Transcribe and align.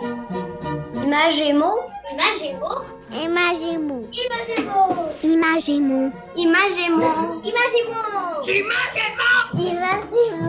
Imagemo. 0.00 1.70
Imagemo. 2.12 2.70
Imagemo. 3.24 3.96
Imagemo. 4.14 4.78
Imagemo. 5.22 6.12
Imagemo. 6.36 7.10
Imagemo. 7.50 8.00
Imagemo. 9.58 10.47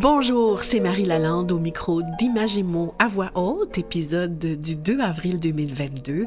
Bonjour, 0.00 0.62
c'est 0.62 0.78
Marie 0.78 1.06
Lalande 1.06 1.50
au 1.50 1.58
micro 1.58 2.02
d'Imagémo 2.20 2.94
à 3.00 3.08
voix 3.08 3.32
haute, 3.34 3.78
épisode 3.78 4.38
du 4.38 4.76
2 4.76 5.00
avril 5.00 5.40
2022. 5.40 6.26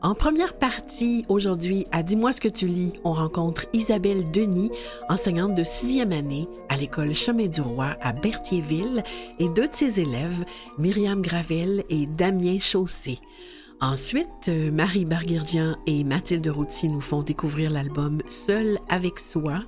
En 0.00 0.14
première 0.14 0.54
partie, 0.54 1.26
aujourd'hui, 1.28 1.84
à 1.92 2.02
Dis-moi 2.02 2.32
ce 2.32 2.40
que 2.40 2.48
tu 2.48 2.66
lis, 2.66 2.94
on 3.04 3.12
rencontre 3.12 3.66
Isabelle 3.74 4.30
Denis, 4.30 4.70
enseignante 5.10 5.54
de 5.54 5.64
sixième 5.64 6.12
année 6.12 6.48
à 6.70 6.78
l'école 6.78 7.14
Chemin 7.14 7.48
du 7.48 7.60
Roi 7.60 7.94
à 8.00 8.14
Berthierville, 8.14 9.04
et 9.38 9.50
deux 9.50 9.68
de 9.68 9.74
ses 9.74 10.00
élèves, 10.00 10.46
Myriam 10.78 11.20
Gravel 11.20 11.84
et 11.90 12.06
Damien 12.06 12.58
Chaussé. 12.58 13.18
Ensuite, 13.82 14.48
euh, 14.48 14.70
Marie 14.70 15.06
Barguirdian 15.06 15.74
et 15.86 16.04
Mathilde 16.04 16.46
Routy 16.48 16.88
nous 16.88 17.00
font 17.00 17.22
découvrir 17.22 17.70
l'album 17.70 18.20
Seul 18.28 18.78
avec 18.90 19.18
soi 19.18 19.64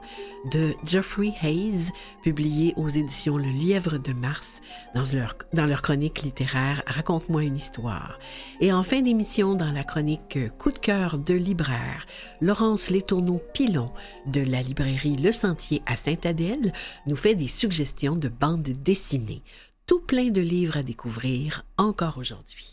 de 0.50 0.74
Geoffrey 0.84 1.32
Hayes, 1.42 1.86
publié 2.22 2.74
aux 2.76 2.90
éditions 2.90 3.38
Le 3.38 3.48
Lièvre 3.48 3.96
de 3.96 4.12
Mars 4.12 4.60
dans 4.94 5.04
leur, 5.14 5.34
dans 5.54 5.64
leur 5.64 5.80
chronique 5.80 6.20
littéraire 6.20 6.82
Raconte-moi 6.86 7.44
une 7.44 7.56
histoire. 7.56 8.18
Et 8.60 8.70
en 8.70 8.82
fin 8.82 9.00
d'émission, 9.00 9.54
dans 9.54 9.72
la 9.72 9.82
chronique 9.82 10.38
Coup 10.58 10.72
de 10.72 10.78
cœur 10.78 11.18
de 11.18 11.32
libraire, 11.32 12.04
Laurence 12.42 12.90
Letourneau-Pilon 12.90 13.92
de 14.26 14.42
la 14.42 14.60
librairie 14.60 15.16
Le 15.16 15.32
Sentier 15.32 15.80
à 15.86 15.96
Sainte-Adèle 15.96 16.74
nous 17.06 17.16
fait 17.16 17.34
des 17.34 17.48
suggestions 17.48 18.16
de 18.16 18.28
bandes 18.28 18.62
dessinées. 18.84 19.42
Tout 19.86 20.00
plein 20.00 20.28
de 20.28 20.42
livres 20.42 20.76
à 20.76 20.82
découvrir 20.82 21.64
encore 21.78 22.18
aujourd'hui. 22.18 22.72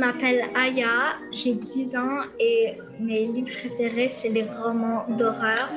Je 0.00 0.06
m'appelle 0.06 0.48
Aya, 0.54 1.18
j'ai 1.30 1.52
10 1.52 1.94
ans 1.94 2.22
et 2.38 2.78
mes 2.98 3.26
livres 3.26 3.50
préférés, 3.50 4.08
c'est 4.10 4.30
les 4.30 4.44
romans 4.44 5.04
d'horreur 5.10 5.68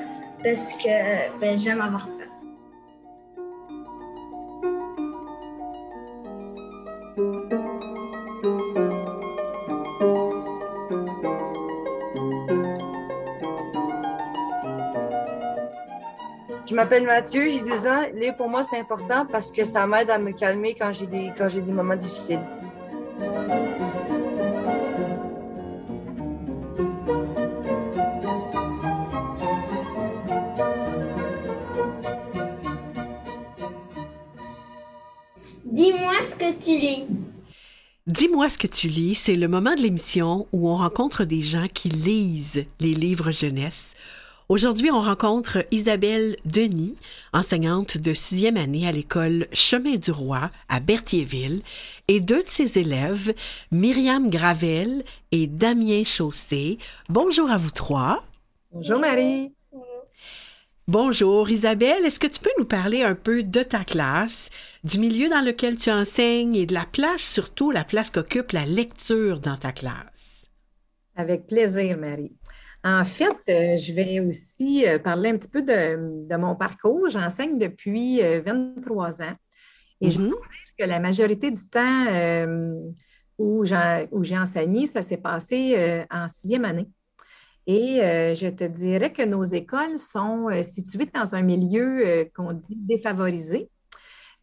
parce 0.42 0.72
que 0.82 1.40
ben, 1.42 1.60
j'aime 1.60 1.82
avoir 1.82 2.08
peur. 2.08 2.28
Je 16.66 16.74
m'appelle 16.74 17.04
Mathieu, 17.04 17.50
j'ai 17.50 17.60
12 17.60 17.88
ans. 17.88 18.04
Lire 18.14 18.38
pour 18.38 18.48
moi, 18.48 18.64
c'est 18.64 18.80
important 18.80 19.26
parce 19.30 19.52
que 19.52 19.66
ça 19.66 19.86
m'aide 19.86 20.10
à 20.10 20.18
me 20.18 20.32
calmer 20.32 20.76
quand 20.76 20.94
j'ai 20.94 21.08
des, 21.08 21.34
quand 21.38 21.50
j'ai 21.50 21.60
des 21.60 21.74
moments 21.74 21.98
difficiles. 21.98 22.40
Tu 36.64 36.80
lis? 36.80 37.06
Dis-moi 38.08 38.50
ce 38.50 38.58
que 38.58 38.68
tu 38.68 38.88
lis, 38.88 39.16
c'est 39.16 39.36
le 39.36 39.48
moment 39.48 39.76
de 39.76 39.82
l'émission 39.82 40.48
où 40.52 40.70
on 40.70 40.76
rencontre 40.76 41.24
des 41.24 41.42
gens 41.42 41.68
qui 41.68 41.90
lisent 41.90 42.66
les 42.80 42.94
livres 42.94 43.32
jeunesse. 43.32 43.92
Aujourd'hui, 44.50 44.92
on 44.92 45.00
rencontre 45.00 45.66
Isabelle 45.72 46.36
Denis, 46.46 46.96
enseignante 47.32 47.98
de 47.98 48.14
sixième 48.14 48.58
année 48.58 48.88
à 48.88 48.92
l'école 48.92 49.48
Chemin 49.54 49.96
du 49.96 50.12
Roi 50.12 50.52
à 50.68 50.80
Berthierville, 50.80 51.62
et 52.10 52.20
deux 52.20 52.44
de 52.44 52.50
ses 52.50 52.78
élèves, 52.78 53.34
Myriam 53.72 54.30
Gravel 54.30 55.04
et 55.32 55.48
Damien 55.48 56.04
Chaussé. 56.04 56.78
Bonjour 57.08 57.50
à 57.50 57.58
vous 57.58 57.72
trois. 57.72 58.24
Bonjour 58.72 59.00
Marie. 59.00 59.52
Bonjour 60.88 61.50
Isabelle, 61.50 62.04
est-ce 62.06 62.20
que 62.20 62.28
tu 62.28 62.42
peux 62.42 62.50
nous 62.60 62.66
parler 62.66 63.04
un 63.04 63.16
peu 63.16 63.42
de 63.42 63.64
ta 63.64 63.86
classe, 63.86 64.50
du 64.84 65.00
milieu 65.00 65.30
dans 65.30 65.40
lequel 65.40 65.78
tu 65.78 65.90
enseignes 65.90 66.56
et 66.56 66.66
de 66.66 66.74
la 66.74 66.86
place, 66.86 67.22
surtout 67.22 67.72
la 67.72 67.86
place 67.86 68.10
qu'occupe 68.10 68.52
la 68.52 68.66
lecture 68.66 69.40
dans 69.40 69.56
ta 69.56 69.72
classe? 69.72 70.50
Avec 71.16 71.48
plaisir, 71.48 71.98
Marie. 71.98 72.34
En 72.84 73.06
fait, 73.06 73.38
euh, 73.48 73.78
je 73.78 73.94
vais 73.94 74.20
aussi 74.20 74.86
euh, 74.86 75.00
parler 75.00 75.30
un 75.30 75.38
petit 75.38 75.50
peu 75.50 75.62
de, 75.62 76.28
de 76.28 76.36
mon 76.36 76.54
parcours. 76.56 77.08
J'enseigne 77.08 77.58
depuis 77.58 78.22
euh, 78.22 78.42
23 78.46 79.22
ans 79.22 79.36
et 80.02 80.12
je 80.12 80.18
peux 80.18 80.26
dire 80.26 80.76
que 80.78 80.84
la 80.86 81.00
majorité 81.00 81.50
du 81.50 81.70
temps 81.70 82.06
euh, 82.12 82.74
où 83.38 83.64
j'ai 83.64 84.38
enseigné, 84.38 84.86
ça 84.86 85.02
s'est 85.02 85.18
passé 85.18 85.76
euh, 85.78 86.04
en 86.12 86.28
sixième 86.28 86.66
année. 86.66 86.90
Et 87.66 88.02
euh, 88.02 88.34
je 88.34 88.48
te 88.48 88.66
dirais 88.66 89.14
que 89.14 89.24
nos 89.24 89.44
écoles 89.44 89.98
sont 89.98 90.50
euh, 90.50 90.62
situées 90.64 91.08
dans 91.14 91.34
un 91.34 91.42
milieu 91.42 92.06
euh, 92.06 92.26
qu'on 92.36 92.52
dit 92.52 92.76
défavorisé. 92.76 93.70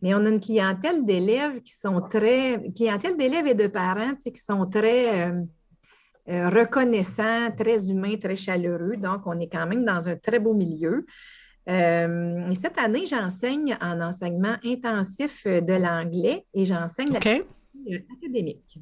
Mais 0.00 0.14
on 0.14 0.24
a 0.24 0.30
une 0.30 0.40
clientèle 0.40 1.04
d'élèves 1.04 1.60
qui 1.60 1.74
sont 1.74 2.00
très, 2.00 2.70
clientèle 2.74 3.18
d'élèves 3.18 3.46
et 3.46 3.54
de 3.54 3.66
parents, 3.66 4.14
tu 4.14 4.22
sais, 4.22 4.32
qui 4.32 4.40
sont 4.40 4.64
très 4.64 5.30
reconnaissants, 6.26 7.50
très 7.54 7.90
humains, 7.90 8.16
très 8.16 8.36
chaleureux. 8.36 8.96
Donc, 8.96 9.26
on 9.26 9.38
est 9.38 9.48
quand 9.48 9.66
même 9.66 9.84
dans 9.84 10.08
un 10.08 10.16
très 10.16 10.38
beau 10.38 10.54
milieu. 10.54 11.04
Et 11.66 12.54
cette 12.54 12.78
année, 12.78 13.04
j'enseigne 13.04 13.76
en 13.82 14.00
enseignement 14.00 14.56
intensif 14.64 15.46
de 15.46 15.74
l'anglais 15.74 16.46
et 16.54 16.64
j'enseigne 16.64 17.14
OK? 17.16 17.44
la 17.86 17.98
académique. 18.16 18.80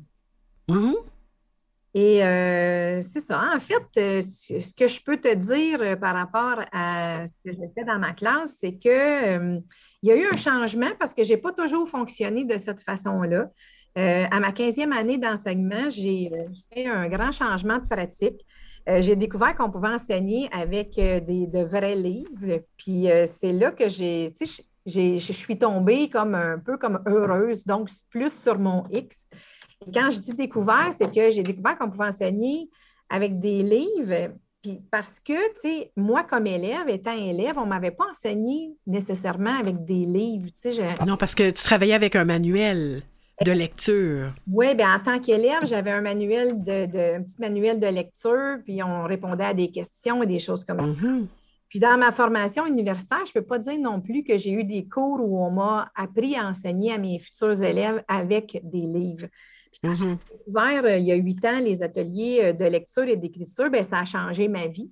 Et 2.01 2.23
euh, 2.25 3.03
c'est 3.03 3.19
ça. 3.19 3.43
En 3.57 3.59
fait, 3.59 3.83
euh, 3.97 4.21
ce 4.23 4.73
que 4.73 4.87
je 4.87 5.03
peux 5.03 5.17
te 5.17 5.35
dire 5.35 5.81
euh, 5.83 5.97
par 5.97 6.15
rapport 6.15 6.65
à 6.71 7.25
ce 7.27 7.33
que 7.45 7.57
j'ai 7.57 7.69
fait 7.75 7.85
dans 7.85 7.99
ma 7.99 8.13
classe, 8.13 8.53
c'est 8.61 8.75
que 8.79 8.89
euh, 8.89 9.59
il 10.05 10.09
y 10.09 10.13
a 10.13 10.17
eu 10.17 10.25
un 10.33 10.37
changement 10.37 10.91
parce 11.01 11.13
que 11.13 11.25
je 11.25 11.31
n'ai 11.31 11.39
pas 11.39 11.53
toujours 11.53 11.89
fonctionné 11.89 12.45
de 12.45 12.57
cette 12.57 12.81
façon-là. 12.83 13.51
À 13.97 14.39
ma 14.39 14.53
15e 14.53 14.93
année 14.93 15.19
d'enseignement, 15.19 15.91
j'ai 15.91 16.31
fait 16.73 16.87
un 16.87 17.09
grand 17.09 17.33
changement 17.33 17.79
de 17.79 17.87
pratique. 17.89 18.47
J'ai 18.87 19.17
découvert 19.17 19.57
qu'on 19.57 19.73
pouvait 19.73 19.89
enseigner 19.89 20.49
avec 20.53 20.93
des, 20.95 21.49
de 21.49 21.65
vrais 21.65 21.97
livres. 21.97 22.61
Puis 22.77 23.09
c'est 23.27 23.53
là 23.53 23.73
que 23.73 23.89
j'ai- 23.89 24.33
je 24.87 25.33
suis 25.33 25.59
tombée 25.59 26.09
comme 26.11 26.37
un 26.37 26.61
peu 26.61 26.79
comme 26.79 27.03
heureuse, 27.09 27.65
donc 27.65 27.89
plus 28.09 28.33
sur 28.41 28.61
mon 28.61 28.85
X. 28.93 29.29
Et 29.87 29.93
quand 29.93 30.11
je 30.11 30.19
dis 30.19 30.35
découvert, 30.35 30.91
c'est 30.97 31.13
que 31.13 31.31
j'ai 31.31 31.43
découvert 31.43 31.79
qu'on 31.79 31.91
pouvait 31.91 32.07
enseigner 32.09 32.69
avec 33.09 33.39
des 33.39 33.63
livres. 33.63 34.33
Puis 34.63 34.81
parce 34.91 35.15
que, 35.21 35.33
tu 35.55 35.61
sais, 35.71 35.93
moi, 35.97 36.25
comme 36.25 36.47
élève, 36.47 36.89
étant 36.89 37.13
élève, 37.17 37.57
on 37.59 37.65
ne 37.65 37.69
m'avait 37.71 37.93
pas 37.93 38.07
enseigné 38.11 38.73
nécessairement 38.87 39.57
avec 39.59 39.85
des 39.85 40.05
livres. 40.05 40.49
Je- 40.65 41.05
Non, 41.07 41.17
parce 41.17 41.35
que 41.35 41.49
tu 41.51 41.63
travaillais 41.63 41.95
avec 41.95 42.17
un 42.17 42.25
manuel 42.25 43.03
de 43.45 43.53
lecture. 43.53 44.35
Oui, 44.51 44.75
bien, 44.75 44.97
en 44.97 44.99
tant 45.01 45.21
qu'élève, 45.21 45.65
j'avais 45.65 45.93
un 45.93 46.01
manuel 46.01 46.61
de, 46.65 46.87
de- 46.87 47.17
un 47.19 47.23
petit 47.23 47.41
manuel 47.41 47.79
de 47.79 47.87
lecture, 47.87 48.57
puis 48.65 48.83
on 48.83 49.05
répondait 49.05 49.45
à 49.45 49.55
des 49.55 49.71
questions 49.71 50.25
et 50.25 50.27
des 50.27 50.41
choses 50.41 50.65
comme 50.65 50.81
ça. 50.81 50.87
Mhm. 51.07 51.29
Puis 51.69 51.79
dans 51.79 51.97
ma 51.97 52.11
formation 52.11 52.67
universitaire, 52.67 53.25
je 53.27 53.31
ne 53.37 53.41
peux 53.41 53.47
pas 53.47 53.59
dire 53.61 53.79
non 53.79 54.01
plus 54.01 54.25
que 54.25 54.37
j'ai 54.39 54.51
eu 54.51 54.65
des 54.65 54.89
cours 54.89 55.21
où 55.21 55.39
on 55.45 55.51
m'a 55.53 55.93
appris 55.95 56.35
à 56.35 56.49
enseigner 56.49 56.93
à 56.95 56.99
mes 56.99 57.21
futurs 57.21 57.63
élèves 57.63 58.03
avec 58.09 58.61
des 58.65 58.87
livres. 58.87 59.27
J'ai 59.83 59.91
ouvert 60.49 60.85
euh, 60.85 60.97
il 60.97 61.07
y 61.07 61.13
a 61.13 61.15
huit 61.15 61.45
ans 61.45 61.61
les 61.61 61.83
ateliers 61.83 62.41
euh, 62.43 62.53
de 62.53 62.65
lecture 62.65 63.05
et 63.05 63.17
d'écriture, 63.17 63.71
bien, 63.71 63.83
ça 63.83 64.01
a 64.01 64.05
changé 64.05 64.49
ma 64.49 64.67
vie. 64.67 64.91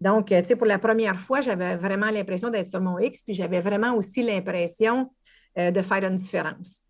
Donc, 0.00 0.32
euh, 0.32 0.40
tu 0.42 0.48
sais, 0.48 0.56
pour 0.56 0.66
la 0.66 0.78
première 0.78 1.18
fois, 1.18 1.40
j'avais 1.40 1.76
vraiment 1.76 2.10
l'impression 2.10 2.50
d'être 2.50 2.70
sur 2.70 2.80
mon 2.80 2.98
X, 2.98 3.22
puis 3.22 3.34
j'avais 3.34 3.60
vraiment 3.60 3.94
aussi 3.94 4.22
l'impression 4.22 5.12
euh, 5.58 5.70
de 5.70 5.82
faire 5.82 6.04
une 6.04 6.16
différence. 6.16 6.82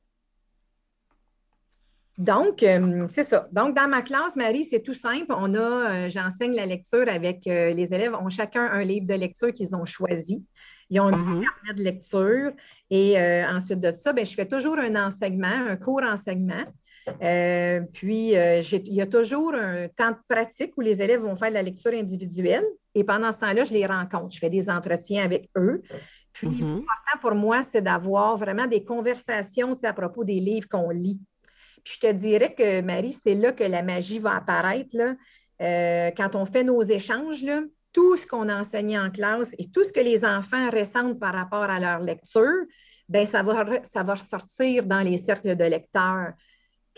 Donc, 2.19 2.62
euh, 2.62 3.06
c'est 3.08 3.23
ça. 3.23 3.49
Donc, 3.53 3.76
dans 3.76 3.88
ma 3.88 4.03
classe, 4.03 4.35
Marie, 4.35 4.64
c'est 4.64 4.82
tout 4.82 4.94
simple. 4.94 5.26
On 5.29 5.55
a, 5.55 5.58
euh, 6.06 6.11
j'enseigne 6.11 6.55
la 6.55 6.67
lecture 6.67 7.08
avec 7.08 7.44
les 7.44 7.94
élèves, 7.94 8.14
ont 8.14 8.29
chacun 8.29 8.64
un 8.64 8.82
livre 8.82 9.06
de 9.06 9.14
lecture 9.14 9.55
qu'ils 9.55 9.76
ont 9.76 9.85
choisi. 9.85 10.44
Ils 10.91 11.00
ont 11.00 11.06
un 11.06 11.12
petit 11.12 11.47
carnet 11.47 11.75
de 11.76 11.82
lecture. 11.82 12.53
Et 12.91 13.17
ensuite 13.47 13.81
de 13.81 13.93
ça, 13.93 14.12
ben, 14.12 14.26
je 14.26 14.35
fais 14.35 14.47
toujours 14.47 14.79
un 14.79 14.97
enseignement, 14.97 15.47
un 15.69 15.76
cours 15.76 16.03
enseignement. 16.03 16.64
Euh, 17.22 17.81
puis, 17.93 18.37
euh, 18.37 18.60
il 18.60 18.94
y 18.94 19.00
a 19.00 19.06
toujours 19.06 19.55
un 19.55 19.88
temps 19.88 20.10
de 20.10 20.16
pratique 20.28 20.72
où 20.76 20.81
les 20.81 21.00
élèves 21.02 21.20
vont 21.20 21.37
faire 21.37 21.49
de 21.50 21.55
la 21.55 21.62
lecture 21.62 21.93
individuelle. 21.93 22.64
Et 22.94 23.05
pendant 23.05 23.31
ce 23.32 23.38
temps-là, 23.38 23.64
je 23.64 23.72
les 23.72 23.87
rencontre. 23.87 24.34
Je 24.34 24.38
fais 24.38 24.50
des 24.50 24.69
entretiens 24.70 25.25
avec 25.25 25.49
eux. 25.56 25.82
Puis, 26.32 26.49
Mhm. 26.49 26.60
l'important 26.60 27.19
pour 27.20 27.34
moi, 27.34 27.62
c'est 27.62 27.82
d'avoir 27.82 28.37
vraiment 28.37 28.66
des 28.66 28.84
conversations 28.84 29.75
tu 29.75 29.81
sais, 29.81 29.87
à 29.87 29.93
propos 29.93 30.25
des 30.25 30.40
livres 30.40 30.69
qu'on 30.69 30.90
lit. 30.90 31.19
Puis 31.84 31.99
je 32.00 32.06
te 32.08 32.12
dirais 32.12 32.55
que, 32.55 32.81
Marie, 32.82 33.12
c'est 33.12 33.34
là 33.34 33.52
que 33.52 33.64
la 33.64 33.82
magie 33.82 34.19
va 34.19 34.37
apparaître. 34.37 34.90
Là. 34.93 35.14
euh, 35.60 36.10
quand 36.16 36.37
on 36.37 36.44
fait 36.46 36.62
nos 36.62 36.82
échanges, 36.82 37.43
là, 37.43 37.62
tout 37.93 38.16
ce 38.16 38.26
qu'on 38.26 38.49
a 38.49 38.60
enseigné 38.60 38.96
en 38.99 39.10
classe 39.10 39.52
et 39.58 39.69
tout 39.70 39.82
ce 39.82 39.93
que 39.93 39.99
les 40.00 40.25
enfants 40.25 40.70
ressentent 40.70 41.19
par 41.19 41.34
rapport 41.34 41.64
à 41.64 41.81
leur 41.81 41.99
lecture, 42.00 42.64
ben 43.08 43.26
ça 43.26 43.43
va, 43.43 43.64
ça 43.82 44.05
va 44.05 44.14
ressortir 44.14 44.84
dans 44.84 45.00
les 45.00 45.19
cercles 45.19 45.56
de 45.56 45.64
lecteurs. 45.64 46.32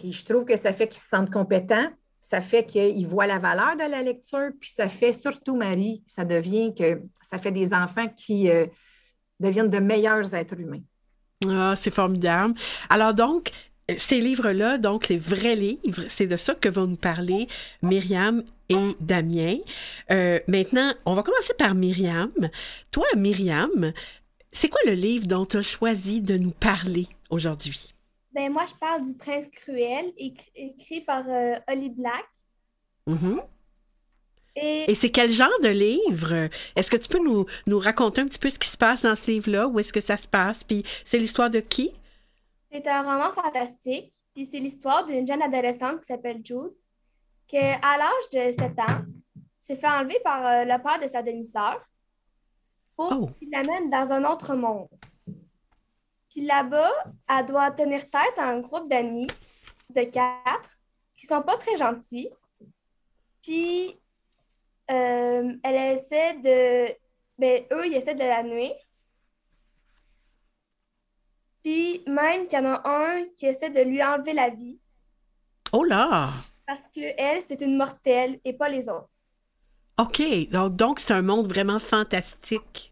Puis 0.00 0.12
je 0.12 0.25
trouve 0.25 0.47
que 0.47 0.56
ça 0.56 0.73
fait 0.73 0.88
qu'ils 0.88 1.02
se 1.02 1.08
sentent 1.08 1.31
compétents, 1.31 1.91
ça 2.20 2.41
fait 2.41 2.64
qu'ils 2.64 3.06
voient 3.06 3.26
la 3.26 3.38
valeur 3.38 3.76
de 3.76 3.91
la 3.91 4.00
lecture, 4.00 4.50
puis 4.58 4.70
ça 4.70 4.88
fait 4.88 5.12
surtout, 5.12 5.56
Marie, 5.56 6.02
ça 6.06 6.25
devient 6.25 6.73
que 6.75 7.02
ça 7.20 7.37
fait 7.37 7.52
des 7.52 7.75
enfants 7.75 8.08
qui 8.17 8.49
euh, 8.49 8.67
deviennent 9.41 9.69
de 9.69 9.79
meilleurs 9.79 10.35
êtres 10.35 10.58
humains. 10.58 10.81
Ah, 11.47 11.75
c'est 11.76 11.91
formidable. 11.91 12.55
Alors 12.88 13.12
donc, 13.12 13.50
euh, 13.91 13.94
ces 13.99 14.23
livres-là, 14.23 14.79
donc 14.79 15.08
les 15.08 15.19
vrais 15.19 15.55
livres, 15.55 16.05
c'est 16.08 16.26
de 16.26 16.38
ça 16.38 16.55
que 16.55 16.70
vont 16.70 16.87
nous 16.87 16.96
parler 16.96 17.46
Myriam 17.82 18.43
et 18.70 18.96
Damien. 19.00 19.58
Euh, 20.11 20.41
maintenant, 20.49 20.94
on 21.05 21.12
va 21.12 21.23
commencer 21.23 21.53
par 21.58 21.75
Myriam. 21.75 22.32
Toi, 22.91 23.05
Myriam, 23.17 23.93
c'est 24.50 24.70
quoi 24.70 24.81
le 24.87 24.94
livre 24.94 25.26
dont 25.26 25.44
tu 25.44 25.58
as 25.58 25.62
choisi 25.62 26.23
de 26.23 26.38
nous 26.38 26.53
parler 26.53 27.06
aujourd'hui? 27.29 27.93
Ben, 28.32 28.53
moi, 28.53 28.65
je 28.69 28.75
parle 28.75 29.03
du 29.03 29.15
Prince 29.15 29.49
Cruel, 29.49 30.12
écrit, 30.17 30.50
écrit 30.55 31.00
par 31.00 31.29
euh, 31.29 31.55
Holly 31.69 31.91
Black. 31.91 32.27
Mhm. 33.06 33.41
Et 34.56 34.91
Et 34.91 34.94
c'est 34.94 35.11
quel 35.11 35.31
genre 35.32 35.49
de 35.62 35.69
livre? 35.69 36.49
Est-ce 36.77 36.91
que 36.91 36.97
tu 36.97 37.09
peux 37.09 37.23
nous, 37.23 37.47
nous 37.67 37.79
raconter 37.79 38.21
un 38.21 38.27
petit 38.27 38.38
peu 38.38 38.50
ce 38.50 38.59
qui 38.59 38.69
se 38.69 38.77
passe 38.77 39.03
dans 39.03 39.15
ce 39.17 39.31
livre-là? 39.31 39.67
Où 39.69 39.79
est-ce 39.81 39.93
que 39.93 40.00
ça 40.00 40.17
se 40.17 40.29
passe? 40.29 40.65
Puis 40.65 40.85
c'est 41.05 41.19
l'histoire 41.19 41.50
de 41.50 41.61
qui? 41.61 41.93
c'est 42.73 42.87
un 42.87 43.03
roman 43.03 43.32
fantastique. 43.32 44.12
Puis 44.35 44.47
c'est 44.47 44.59
l'histoire 44.61 45.05
d'une 45.05 45.27
jeune 45.27 45.43
adolescente 45.43 46.00
qui 46.00 46.06
s'appelle 46.06 46.41
Jude, 46.44 46.73
qui, 47.49 47.56
à 47.59 47.99
l'âge 47.99 48.31
de 48.32 48.53
7 48.53 48.62
ans, 48.79 49.03
s'est 49.59 49.75
fait 49.75 49.88
enlever 49.88 50.21
par 50.23 50.47
euh, 50.47 50.65
le 50.65 50.81
père 50.81 51.00
de 51.03 51.09
sa 51.09 51.21
demi-sœur 51.23 51.81
pour 52.97 53.12
Oh. 53.12 53.27
qu'il 53.41 53.50
l'amène 53.50 53.91
dans 53.91 54.12
un 54.12 54.25
autre 54.25 54.55
monde. 54.55 54.87
Puis 56.31 56.43
là-bas, 56.43 56.91
elle 57.29 57.47
doit 57.47 57.71
tenir 57.73 58.03
tête 58.05 58.38
à 58.38 58.49
un 58.49 58.61
groupe 58.61 58.88
d'amis 58.88 59.27
de 59.91 60.05
quatre 60.05 60.79
qui 61.17 61.27
sont 61.27 61.43
pas 61.43 61.56
très 61.56 61.77
gentils. 61.77 62.31
Puis 63.43 63.99
euh, 64.91 65.53
elle 65.62 65.97
essaie 65.97 66.35
de. 66.35 66.94
Ben, 67.38 67.65
eux, 67.73 67.87
ils 67.87 67.94
essaient 67.94 68.15
de 68.15 68.21
la 68.21 68.43
nuire. 68.43 68.77
Puis 71.62 72.03
même 72.06 72.47
qu'il 72.47 72.59
y 72.59 72.62
en 72.62 72.75
a 72.75 72.88
un 72.88 73.25
qui 73.37 73.47
essaie 73.47 73.71
de 73.71 73.82
lui 73.82 74.03
enlever 74.03 74.32
la 74.32 74.50
vie 74.50 74.79
Oh 75.73 75.85
là! 75.85 76.31
parce 76.71 76.87
que 76.94 77.00
elle, 77.19 77.43
c'est 77.43 77.62
une 77.62 77.77
mortelle 77.77 78.38
et 78.44 78.53
pas 78.53 78.69
les 78.69 78.88
autres. 78.88 79.09
OK. 79.99 80.23
Donc, 80.50 80.77
donc 80.77 81.00
c'est 81.00 81.12
un 81.12 81.23
monde 81.23 81.49
vraiment 81.49 81.81
fantastique. 81.81 82.89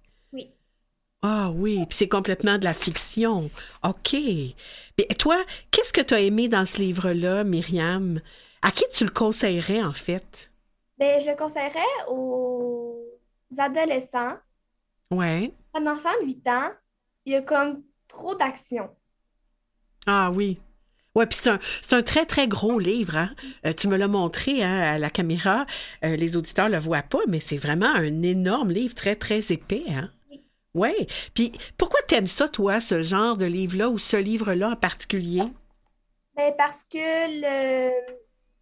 Oui. 1.23 1.29
Ah 1.31 1.51
oui, 1.55 1.87
puis 1.87 1.99
c'est 1.99 2.09
complètement 2.09 2.59
de 2.59 2.65
la 2.65 2.75
fiction. 2.75 3.51
OK. 3.85 4.15
Mais 4.15 5.07
toi, 5.19 5.37
qu'est-ce 5.71 5.93
que 5.93 6.01
tu 6.01 6.15
as 6.15 6.21
aimé 6.21 6.49
dans 6.49 6.65
ce 6.67 6.79
livre-là, 6.79 7.45
Myriam? 7.45 8.21
À 8.63 8.71
qui 8.73 8.85
tu 8.93 9.05
le 9.05 9.11
conseillerais, 9.11 9.83
en 9.83 9.93
fait? 9.93 10.53
Ben, 10.99 11.21
je 11.21 11.31
le 11.31 11.37
conseillerais 11.37 11.81
aux 12.09 12.97
adolescents. 13.59 14.37
Ouais. 15.11 15.53
Un 15.75 15.87
enfant 15.87 16.11
de 16.21 16.27
8 16.27 16.47
ans, 16.49 16.71
il 17.25 17.33
y 17.33 17.37
a 17.37 17.43
comme 17.43 17.83
trop 18.09 18.35
d'action. 18.35 18.91
Ah 20.07 20.31
oui. 20.33 20.61
Ouais, 21.15 21.27
puis 21.27 21.39
c'est 21.43 21.51
un, 21.51 21.59
c'est 21.61 21.95
un 21.95 22.03
très, 22.03 22.27
très 22.27 22.49
gros 22.49 22.79
livre. 22.79 23.17
Hein? 23.17 23.35
Euh, 23.67 23.73
tu 23.73 23.89
me 23.89 23.97
l'as 23.97 24.09
montré 24.09 24.63
hein, 24.63 24.81
à 24.81 24.99
la 24.99 25.11
caméra. 25.11 25.67
Euh, 26.05 26.17
les 26.17 26.37
auditeurs 26.37 26.69
le 26.69 26.79
voient 26.79 27.03
pas, 27.03 27.21
mais 27.29 27.41
c'est 27.41 27.57
vraiment 27.57 27.93
un 27.95 28.23
énorme 28.23 28.71
livre, 28.71 28.95
très, 28.95 29.17
très 29.17 29.53
épais. 29.53 29.85
Hein? 29.91 30.11
Ouais. 30.79 31.07
Puis 31.35 31.53
pourquoi 31.77 32.01
t'aimes 32.09 32.27
ça, 32.27 32.49
toi, 32.49 32.81
ce 32.81 33.03
genre 33.03 33.37
de 33.37 33.45
livre-là 33.47 33.89
ou 33.91 33.99
ce 33.99 34.17
livre-là 34.17 34.71
en 34.71 34.77
particulier? 34.77 35.43
Ben, 36.37 36.53
parce 36.57 36.85
que 36.85 36.97
le... 36.99 37.91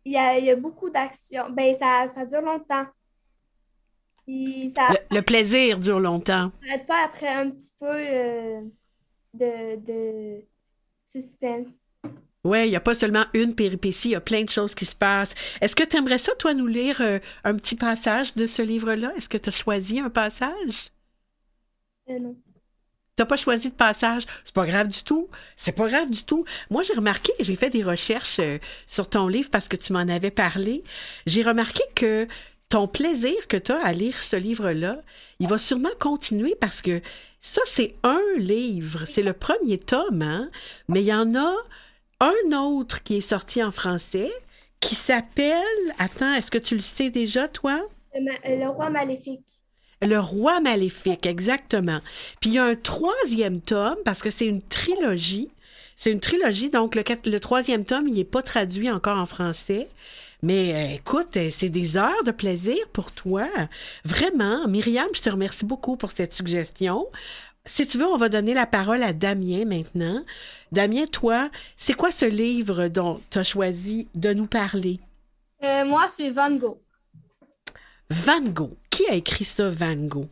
il 0.05 0.13
y 0.13 0.17
a, 0.17 0.39
il 0.39 0.45
y 0.47 0.51
a 0.51 0.57
beaucoup 0.57 0.91
d'action. 0.91 1.51
Ben, 1.51 1.75
ça, 1.75 2.07
ça 2.09 2.25
dure 2.25 2.41
longtemps. 2.41 2.87
Puis 4.27 4.73
ça 4.75 4.89
Le, 5.11 5.17
le 5.17 5.23
plaisir 5.23 5.79
dure 5.79 6.01
longtemps. 6.01 6.51
n'arrête 6.63 6.87
pas 6.87 7.05
après 7.05 7.29
un 7.29 7.51
petit 7.51 7.73
peu 7.79 7.87
euh, 7.87 8.61
de, 9.35 9.77
de 9.77 10.45
suspense. 11.05 11.69
Ouais, 12.45 12.69
il 12.69 12.71
n'y 12.71 12.77
a 12.77 12.81
pas 12.81 12.95
seulement 12.95 13.25
une 13.35 13.57
péripétie, 13.57 14.11
il 14.11 14.13
y 14.13 14.15
a 14.17 14.21
plein 14.21 14.45
de 14.45 14.49
choses 14.49 14.75
qui 14.75 14.85
se 14.85 14.95
passent. 14.95 15.35
Est-ce 15.61 15.75
que 15.75 15.83
tu 15.83 15.97
aimerais 15.97 16.19
ça, 16.19 16.33
toi, 16.37 16.55
nous 16.55 16.69
lire 16.69 17.01
euh, 17.01 17.19
un 17.43 17.57
petit 17.57 17.75
passage 17.75 18.35
de 18.37 18.47
ce 18.47 18.63
livre-là? 18.63 19.13
Est-ce 19.17 19.29
que 19.29 19.37
tu 19.39 19.49
as 19.49 19.53
choisi 19.53 19.99
un 19.99 20.11
passage? 20.11 20.93
Euh, 22.11 22.19
non. 22.19 22.37
T'as 23.17 23.25
pas 23.25 23.39
choisi 23.39 23.71
de 23.71 23.75
passage, 23.75 24.25
c'est 24.45 24.53
pas 24.53 24.67
grave 24.67 24.89
du 24.89 25.03
tout. 25.03 25.29
C'est 25.57 25.73
pas 25.73 25.89
grave 25.89 26.11
du 26.11 26.23
tout. 26.23 26.45
Moi, 26.69 26.83
j'ai 26.83 26.93
remarqué, 26.93 27.33
j'ai 27.41 27.57
fait 27.57 27.71
des 27.71 27.83
recherches 27.83 28.41
euh, 28.41 28.59
sur 28.87 29.09
ton 29.09 29.27
livre 29.27 29.49
parce 29.51 29.69
que 29.69 29.77
tu 29.77 29.95
m'en 29.95 30.01
avais 30.01 30.31
parlé. 30.31 30.85
J'ai 31.25 31.43
remarqué 31.43 31.83
que 31.95 32.29
ton 32.69 32.89
plaisir 32.89 33.35
que 33.49 33.57
tu 33.57 33.73
as 33.73 33.83
à 33.83 33.93
lire 33.93 34.23
ce 34.23 34.37
livre-là, 34.37 35.01
il 35.39 35.49
va 35.49 35.57
sûrement 35.57 35.89
continuer 35.99 36.57
parce 36.61 36.83
que 36.83 37.01
ça, 37.41 37.63
c'est 37.65 37.95
un 38.03 38.21
livre. 38.37 39.07
C'est 39.07 39.23
le 39.23 39.33
premier 39.33 39.79
tome, 39.79 40.21
hein? 40.21 40.51
Mais 40.89 41.01
il 41.01 41.07
y 41.07 41.15
en 41.15 41.35
a 41.37 41.55
un 42.21 42.53
autre 42.53 43.03
qui 43.03 43.17
est 43.17 43.21
sorti 43.23 43.63
en 43.65 43.71
français 43.73 44.31
qui 44.81 44.95
s'appelle. 44.95 45.63
Attends, 45.99 46.35
est-ce 46.35 46.51
que 46.51 46.59
tu 46.59 46.75
le 46.75 46.83
sais 46.83 47.09
déjà, 47.09 47.49
toi? 47.49 47.81
Le, 48.15 48.33
euh, 48.51 48.57
le 48.65 48.69
roi 48.69 48.91
maléfique. 48.91 49.47
Le 50.03 50.19
roi 50.19 50.61
maléfique, 50.61 51.27
exactement. 51.27 52.01
Puis 52.41 52.51
il 52.51 52.53
y 52.55 52.59
a 52.59 52.65
un 52.65 52.75
troisième 52.75 53.61
tome, 53.61 53.97
parce 54.05 54.23
que 54.23 54.31
c'est 54.31 54.47
une 54.47 54.63
trilogie. 54.63 55.49
C'est 55.97 56.13
une 56.13 56.21
trilogie, 56.21 56.69
donc 56.69 56.95
le, 56.95 57.39
troisième 57.41 57.85
tome, 57.85 58.09
il 58.09 58.15
n'est 58.15 58.25
pas 58.25 58.43
traduit 58.43 58.91
encore 58.91 59.19
en 59.19 59.27
français. 59.27 59.89
Mais 60.43 60.75
euh, 60.75 60.95
écoute, 60.97 61.37
euh, 61.39 61.49
c'est 61.51 61.71
des 61.71 61.97
heures 61.97 62.25
de 62.27 62.31
plaisir 62.31 62.77
pour 62.93 63.13
toi. 63.13 63.49
Vraiment, 64.05 64.69
Myriam, 64.69 65.09
je 65.15 65.23
te 65.23 65.31
remercie 65.31 65.65
beaucoup 65.65 65.97
pour 65.97 66.11
cette 66.11 66.35
suggestion. 66.35 67.07
Si 67.65 67.87
tu 67.87 67.97
veux, 67.97 68.07
on 68.07 68.19
va 68.19 68.29
donner 68.29 68.53
la 68.53 68.67
parole 68.67 69.03
à 69.03 69.15
Damien 69.15 69.65
maintenant. 69.65 70.23
Damien, 70.71 71.07
toi, 71.07 71.51
c'est 71.77 71.95
quoi 71.95 72.13
ce 72.13 72.27
livre 72.27 72.89
dont 72.89 73.21
tu 73.31 73.39
as 73.39 73.45
choisi 73.45 74.09
de 74.15 74.35
nous 74.35 74.47
parler? 74.47 75.01
Euh, 75.65 75.85
moi, 75.87 76.07
c'est 76.07 76.29
Van 76.29 76.55
Gogh. 76.55 76.79
Van 78.11 78.41
Gogh. 78.43 78.77
Qui 78.97 79.07
a 79.11 79.15
écrit 79.15 79.45
ça, 79.45 79.69
Van 79.69 79.95
Gogh? 79.95 80.27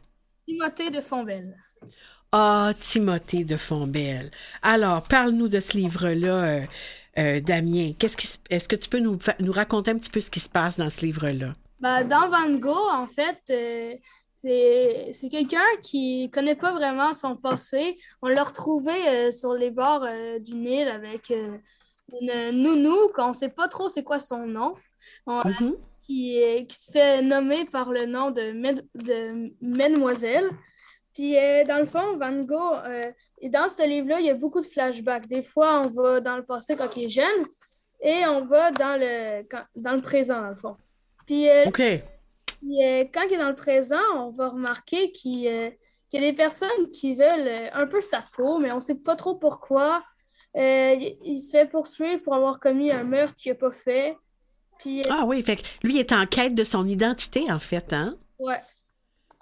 Timothée 0.49 0.90
de 0.90 1.02
Fontbelle. 1.02 1.54
Ah, 2.33 2.73
Timothée 2.80 3.44
de 3.44 3.59
Fontbelle. 3.59 4.30
Alors, 4.62 5.02
parle-nous 5.02 5.49
de 5.49 5.61
ce 5.61 5.76
livre-là, 5.76 6.44
euh, 6.44 6.61
euh, 7.18 7.40
Damien. 7.42 7.92
Qu'est-ce 7.99 8.16
qui, 8.16 8.26
est-ce 8.49 8.66
que 8.66 8.76
tu 8.76 8.88
peux 8.88 9.00
nous, 9.00 9.18
raconter 9.52 9.90
un 9.90 9.99
petit 9.99 10.09
peu 10.09 10.23
ce 10.23 10.30
qui 10.30 10.40
se 10.40 10.49
passe 10.49 10.76
dans 10.76 10.88
ce 10.88 11.02
livre-là? 11.04 11.52
Bah, 11.78 12.04
dans 12.04 12.30
Van 12.30 12.54
Gogh, 12.54 12.88
en 12.90 13.06
fait, 13.06 13.38
euh, 13.50 13.92
c'est 14.33 15.11
c'est 15.12 15.28
quelqu'un 15.28 15.68
qui 15.83 16.30
connaît 16.33 16.56
pas 16.56 16.73
vraiment 16.73 17.12
son 17.12 17.37
passé. 17.37 17.99
On 18.23 18.28
l'a 18.28 18.44
retrouvé 18.44 19.30
sur 19.30 19.52
les 19.52 19.71
bords 19.71 20.06
du 20.40 20.54
Nil 20.54 20.88
avec 20.88 21.30
une 22.18 22.50
nounou 22.62 22.97
qu'on 23.14 23.35
sait 23.35 23.50
pas 23.50 23.68
trop 23.68 23.90
c'est 23.90 24.04
quoi 24.04 24.18
son 24.18 24.47
nom, 24.47 24.73
On- 25.26 25.42
Mhm. 25.47 25.76
Qui, 26.07 26.37
est- 26.39 26.67
qui 26.67 26.77
se 26.77 26.91
fait 26.93 27.23
nommer 27.23 27.65
par 27.67 27.93
le 27.93 28.07
nom 28.07 28.31
de, 28.31 28.53
Med- 28.53 28.87
de 28.95 29.53
Mademoiselle. 29.61 30.51
Puis, 31.15 31.39
euh, 31.39 31.65
dans 31.65 31.79
le 31.79 31.85
fond, 31.87 32.17
Van 32.17 32.41
Gogh, 32.41 32.79
euh, 32.89 33.03
et 33.41 33.49
dans 33.49 33.69
ce 33.69 33.87
livre-là, 33.87 34.21
il 34.21 34.27
y 34.27 34.31
a 34.31 34.35
beaucoup 34.35 34.61
de 34.61 34.67
flashbacks. 34.67 35.27
Des 35.29 35.43
fois, 35.43 35.81
on 35.85 35.89
va 35.91 36.21
dans 36.21 36.37
le 36.37 36.45
passé 36.45 36.75
quand 36.77 36.97
il 36.97 37.05
est 37.05 37.09
jeune 37.09 37.47
et 38.01 38.27
on 38.27 38.45
va 38.47 38.71
dans 38.73 38.99
le, 39.01 39.43
quand- 39.49 39.65
dans 39.77 39.95
le 39.95 40.01
présent, 40.03 40.41
dans 40.41 40.49
le 40.51 40.57
fond. 40.57 40.77
Puis, 41.27 41.49
euh, 41.49 41.65
puis, 42.61 42.71
quand 43.13 43.23
il 43.29 43.35
est 43.35 43.39
dans 43.39 43.49
le 43.49 43.55
présent, 43.55 44.01
on 44.17 44.31
va 44.31 44.49
remarquer 44.49 45.13
qu'il 45.13 45.39
y 45.39 45.49
a 45.49 45.71
des 46.13 46.33
personnes 46.33 46.91
qui 46.93 47.15
veulent 47.15 47.71
un 47.73 47.87
peu 47.87 48.01
sa 48.01 48.25
peau, 48.37 48.59
mais 48.59 48.73
on 48.73 48.77
ne 48.77 48.81
sait 48.81 48.95
pas 48.97 49.17
trop 49.17 49.35
pourquoi. 49.37 50.03
Il, 50.57 51.17
il 51.25 51.41
se 51.41 51.51
fait 51.53 51.67
poursuivre 51.67 52.23
pour 52.23 52.35
avoir 52.35 52.61
commis 52.61 52.91
un 52.93 53.03
meurtre 53.05 53.35
qu'il 53.37 53.51
n'a 53.53 53.59
pas 53.59 53.73
fait. 53.73 54.17
Puis, 54.78 55.02
Ah 55.11 55.25
oui, 55.26 55.43
fait 55.43 55.57
que 55.57 55.62
lui 55.83 55.99
est 55.99 56.12
en 56.12 56.26
quête 56.26 56.54
de 56.54 56.64
son 56.64 56.87
identité, 56.88 57.50
en 57.50 57.59
fait, 57.59 57.93
hein? 57.93 58.16
ouais. 58.38 58.61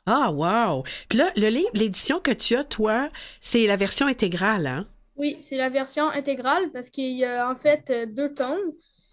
Ah, 0.05 0.33
wow! 0.33 0.83
Puis 1.09 1.17
là, 1.19 1.31
le 1.37 1.49
livre, 1.49 1.71
l'édition 1.75 2.19
que 2.19 2.33
tu 2.33 2.57
as, 2.57 2.65
toi, 2.65 3.09
c'est 3.41 3.69
la 3.69 3.77
version 3.77 4.09
intégrale, 4.09 4.67
hein? 4.67 4.89
Oui, 5.15 5.37
c'est 5.39 5.57
la 5.57 5.69
version 5.69 6.09
intégrale 6.09 6.71
parce 6.73 6.91
qu'il 6.91 7.17
y 7.17 7.25
a 7.25 7.49
en 7.49 7.55
fait 7.55 7.89
euh, 7.91 8.07
deux 8.07 8.33
tomes. 8.33 8.73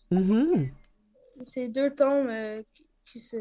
Mhm. 0.10 0.70
C'est 1.44 1.68
deux 1.68 1.92
tomes 1.94 2.28
euh, 2.30 2.64
qui, 3.06 3.20
se, 3.20 3.36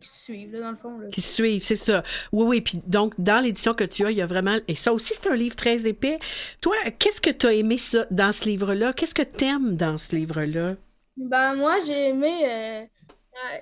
qui 0.00 0.08
se 0.08 0.18
suivent, 0.20 0.52
là, 0.52 0.60
dans 0.60 0.70
le 0.70 0.76
fond. 0.78 0.96
là. 0.98 1.08
Qui 1.08 1.20
suivent, 1.20 1.62
c'est 1.62 1.76
ça. 1.76 2.02
Oui, 2.32 2.44
oui. 2.46 2.60
Puis 2.62 2.80
donc, 2.86 3.12
dans 3.18 3.42
l'édition 3.44 3.74
que 3.74 3.84
tu 3.84 4.06
as, 4.06 4.10
il 4.10 4.16
y 4.16 4.22
a 4.22 4.26
vraiment. 4.26 4.56
Et 4.66 4.74
ça 4.74 4.92
aussi, 4.94 5.12
c'est 5.12 5.28
un 5.28 5.36
livre 5.36 5.56
très 5.56 5.86
épais. 5.86 6.18
Toi, 6.62 6.74
qu'est-ce 6.98 7.20
que 7.20 7.30
tu 7.30 7.46
as 7.46 7.52
aimé 7.52 7.76
ça, 7.76 8.06
dans 8.10 8.32
ce 8.32 8.44
livre-là? 8.46 8.94
Qu'est-ce 8.94 9.14
que 9.14 9.22
tu 9.22 9.44
aimes 9.44 9.76
dans 9.76 9.98
ce 9.98 10.16
livre-là? 10.16 10.76
Ben, 11.16 11.54
moi, 11.54 11.76
j'ai 11.86 12.08
aimé 12.08 12.88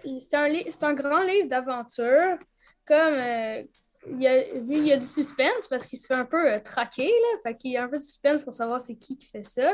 euh, 0.05 0.19
C'est 0.21 0.35
un, 0.37 0.49
c'est 0.71 0.85
un 0.85 0.95
grand 0.95 1.23
livre 1.23 1.49
d'aventure. 1.49 2.39
Comme 2.87 3.15
euh, 3.15 3.63
il 4.11 4.21
y 4.21 4.27
a, 4.27 4.43
vu 4.55 4.77
il 4.79 4.87
y 4.89 4.93
a 4.93 4.97
du 4.97 5.07
suspense 5.07 5.69
parce 5.71 5.87
qu'il 5.87 5.97
se 5.99 6.07
fait 6.09 6.15
un 6.15 6.25
peu 6.25 6.53
euh, 6.55 6.59
traquer, 6.59 7.07
là. 7.07 7.39
Fait 7.45 7.57
qu'il 7.57 7.71
y 7.71 7.77
a 7.77 7.85
un 7.85 7.89
peu 7.89 7.99
de 7.99 8.03
suspense 8.03 8.43
pour 8.43 8.53
savoir 8.53 8.81
c'est 8.81 8.97
qui 8.97 9.17
qui 9.17 9.29
fait 9.29 9.45
ça. 9.45 9.73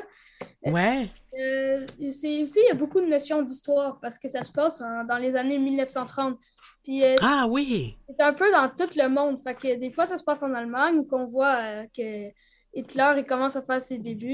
Ouais. 0.67 1.09
Euh, 1.39 1.87
c'est 2.13 2.43
aussi, 2.43 2.59
il 2.63 2.69
y 2.69 2.71
a 2.71 2.75
beaucoup 2.75 3.01
de 3.01 3.07
notions 3.07 3.41
d'histoire 3.41 3.99
parce 4.01 4.19
que 4.19 4.29
ça 4.29 4.43
se 4.43 4.53
passe 4.53 4.83
en- 4.83 5.05
dans 5.05 5.17
les 5.17 5.35
années 5.35 5.59
1930. 5.59 6.37
Puis 6.85 7.03
euh, 7.05 7.15
Ah 7.23 7.47
oui. 7.49 7.97
c'est 8.09 8.23
un 8.23 8.35
peu 8.35 8.51
dans 8.53 8.69
tout 8.69 8.91
le 8.97 9.09
monde. 9.09 9.41
Fait 9.43 9.55
que 9.55 9.75
des 9.77 9.91
fois, 9.91 10.05
ça 10.05 10.19
se 10.19 10.25
passe 10.25 10.43
en 10.43 10.53
Allemagne 10.53 10.99
où 10.99 11.05
qu'on 11.05 11.25
voit 11.27 11.87
que 11.97 12.29
Hitler 12.75 13.15
il 13.17 13.25
commence 13.25 13.57
à 13.57 13.63
faire 13.63 13.81
ses 13.81 13.97
débuts. 13.99 14.29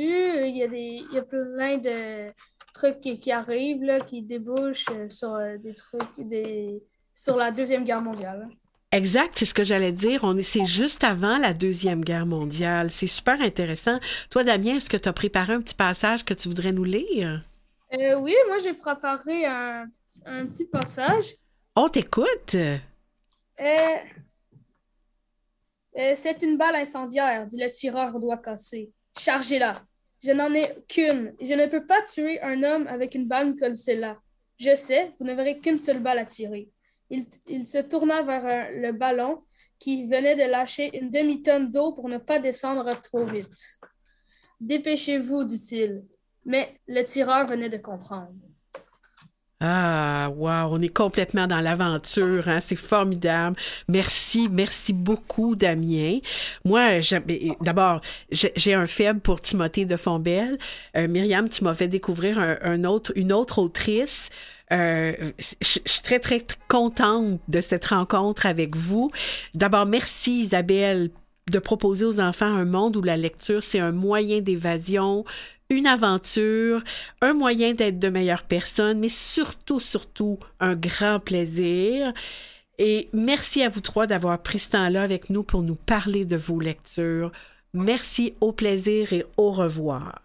Il 0.45 0.57
y 0.57 0.65
a 0.65 0.67
des, 0.69 0.99
il 1.09 1.13
y 1.13 1.19
a 1.19 1.23
plein 1.23 1.79
de 1.79 2.33
trucs 2.75 3.00
qui, 3.00 3.19
qui 3.19 3.33
arrivent, 3.33 3.83
là, 3.83 4.00
qui 4.00 4.21
débouchent 4.21 4.85
euh, 4.90 5.09
sur 5.09 5.35
euh, 5.35 5.57
des 5.57 5.73
trucs, 5.75 6.02
des, 6.19 6.83
sur 7.14 7.37
la 7.37 7.50
Deuxième 7.50 7.85
Guerre 7.85 8.02
mondiale. 8.02 8.49
Exact, 8.93 9.33
c'est 9.35 9.47
ce 9.47 9.54
que 9.54 9.64
j'allais 9.64 9.93
dire. 9.93 10.21
On 10.23 10.37
est, 10.37 10.43
c'est 10.43 10.66
juste 10.66 11.02
avant 11.02 11.38
la 11.38 11.54
Deuxième 11.54 12.04
Guerre 12.04 12.26
mondiale. 12.26 12.90
C'est 12.90 13.07
super 13.07 13.40
intéressant. 13.40 13.99
Toi, 14.31 14.45
Damien, 14.45 14.76
est-ce 14.76 14.90
que 14.90 14.97
tu 14.97 15.09
as 15.09 15.12
préparé 15.12 15.54
un 15.54 15.61
petit 15.61 15.75
passage 15.75 16.25
que 16.25 16.35
tu 16.35 16.49
voudrais 16.49 16.73
nous 16.73 16.85
lire? 16.85 17.43
Euh, 17.93 18.21
oui, 18.21 18.35
moi, 18.49 18.59
j'ai 18.59 18.75
préparé 18.75 19.47
un, 19.47 19.87
un 20.26 20.47
petit 20.47 20.66
passage. 20.66 21.35
On 21.75 21.88
t'écoute. 21.88 22.54
Euh, 22.54 22.76
euh, 25.99 26.12
c'est 26.14 26.43
une 26.43 26.57
balle 26.57 26.76
incendiaire, 26.76 27.47
dit 27.47 27.57
le 27.59 27.71
tireur 27.71 28.14
au 28.14 28.21
doigt 28.21 28.38
cassé. 28.38 28.93
Chargez-la. 29.19 29.75
Je 30.25 30.33
n'en 30.33 30.54
ai 30.54 30.75
qu'une. 30.88 31.35
Je 31.38 31.52
ne 31.52 31.66
peux 31.66 31.87
pas 31.87 32.00
tuer 32.02 32.40
un 32.40 32.62
homme 32.62 32.87
avec 32.87 33.14
une 33.14 33.26
balle 33.26 33.57
comme 33.57 33.75
celle-là. 33.75 34.19
Je 34.59 34.75
sais, 34.75 35.12
vous 35.21 35.26
n'aurez 35.26 35.59
qu'une 35.59 35.76
seule 35.76 36.00
balle 36.00 36.19
à 36.19 36.25
tirer. 36.25 36.71
Il, 37.11 37.66
se 37.66 37.78
tourna 37.83 38.23
vers 38.23 38.71
le 38.73 38.93
ballon 38.93 39.43
qui 39.78 40.07
venait 40.07 40.35
de 40.35 40.50
lâcher 40.50 40.97
une 40.99 41.11
demi-tonne 41.11 41.71
d'eau 41.71 41.93
pour 41.93 42.09
ne 42.09 42.16
pas 42.16 42.38
descendre 42.38 42.88
trop 43.02 43.26
vite. 43.26 43.78
Dépêchez-vous, 44.61 45.45
dit-il. 45.45 46.02
Mais 46.47 46.81
le 46.87 47.02
tireur 47.04 47.47
venait 47.47 47.69
de 47.69 47.76
comprendre. 47.76 48.33
Ah, 49.66 50.28
wow, 50.37 50.75
on 50.75 50.80
est 50.83 50.90
complètement 50.90 51.47
dans 51.47 51.62
l'aventure, 51.62 52.49
hein? 52.49 52.59
c'est 52.61 52.76
formidable. 52.76 53.56
Merci, 53.88 54.50
merci 54.52 54.92
beaucoup, 54.92 55.56
Damien. 55.56 56.18
Moi, 56.66 57.00
d'abord, 57.62 58.02
j'ai 58.30 58.75
un 58.75 58.87
faible 58.87 59.21
pour 59.21 59.40
Timothée 59.40 59.87
de 59.87 59.97
Fombelle. 59.97 60.59
Euh, 60.99 61.09
Myriam, 61.09 61.49
tu 61.49 61.64
m'as 61.64 61.73
fait 61.73 61.88
découvrir 61.88 62.38
un, 62.38 62.59
un 62.61 62.85
autre, 62.85 63.12
une 63.16 63.33
autre 63.33 63.59
autrice. 63.59 64.28
Euh, 64.71 65.33
je 65.38 65.78
suis 65.87 66.02
très, 66.02 66.18
très 66.18 66.42
contente 66.68 67.40
de 67.49 67.62
cette 67.62 67.87
rencontre 67.87 68.44
avec 68.44 68.76
vous. 68.76 69.11
D'abord, 69.54 69.87
merci 69.87 70.42
Isabelle 70.42 71.09
de 71.50 71.59
proposer 71.59 72.04
aux 72.04 72.21
enfants 72.21 72.47
un 72.47 72.64
monde 72.64 72.97
où 72.97 73.02
la 73.02 73.16
lecture, 73.16 73.62
c'est 73.62 73.78
un 73.78 73.92
moyen 73.92 74.40
d'évasion, 74.40 75.25
une 75.71 75.87
aventure, 75.87 76.83
un 77.21 77.35
moyen 77.35 77.73
d'être 77.73 77.99
de 77.99 78.09
meilleures 78.09 78.44
personnes, 78.44 79.00
mais 79.00 79.09
surtout, 79.09 79.80
surtout, 79.80 80.38
un 80.61 80.75
grand 80.75 81.18
plaisir. 81.21 82.12
Et 82.78 83.09
merci 83.12 83.62
à 83.62 83.68
vous 83.68 83.80
trois 83.80 84.06
d'avoir 84.06 84.42
pris 84.42 84.59
ce 84.59 84.71
temps-là 84.71 85.02
avec 85.02 85.30
nous 85.30 85.44
pour 85.44 85.62
nous 85.62 85.76
parler 85.76 86.25
de 86.25 86.37
vos 86.37 86.61
lectures. 86.61 87.30
Merci, 87.73 88.35
au 88.40 88.52
plaisir 88.52 89.12
et 89.12 89.25
au 89.37 89.52
revoir. 89.52 90.21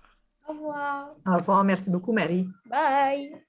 Au 0.47 0.53
revoir. 0.53 1.09
Au 1.27 1.37
revoir. 1.37 1.63
Merci 1.63 1.89
beaucoup, 1.91 2.13
Marie. 2.13 2.47
Bye. 2.69 3.48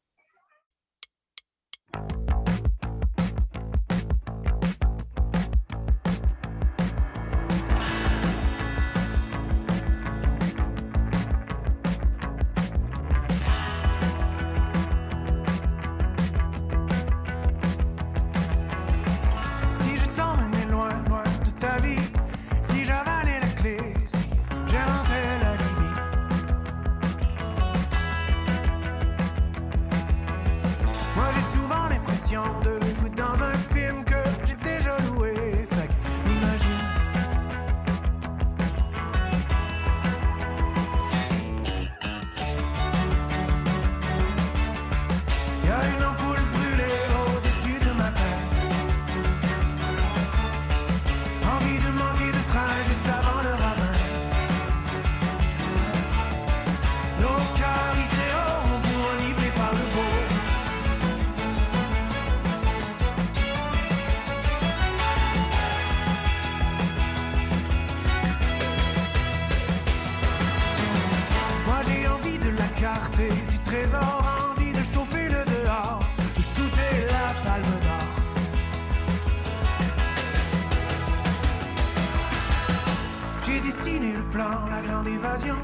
Plan, 84.31 84.69
la 84.71 84.81
grande 84.83 85.09
évasion. 85.09 85.57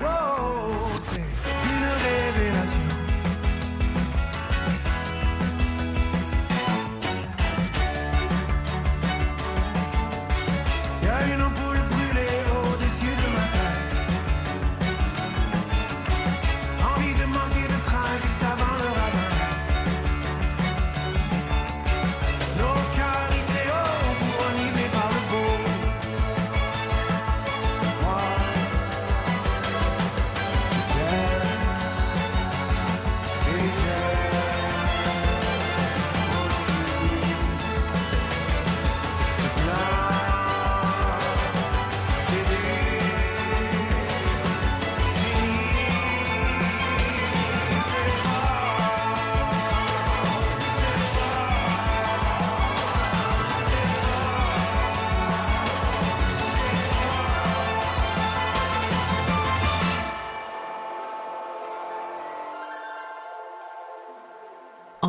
Wow, 0.00 0.98
c'est 1.04 1.20
une 1.20 1.88
révélation. 2.06 2.81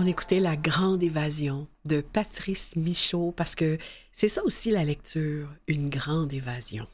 On 0.04 0.06
écoutait 0.06 0.42
La 0.42 0.58
Grande 0.58 1.02
Évasion 1.02 1.66
de 1.86 2.02
Patrice 2.02 2.76
Michaud 2.76 3.32
parce 3.32 3.56
que 3.56 3.78
c'est 4.12 4.28
ça 4.28 4.44
aussi 4.44 4.70
la 4.70 4.84
lecture, 4.84 5.48
une 5.70 5.90
grande 5.90 6.34
évasion. 6.34 6.88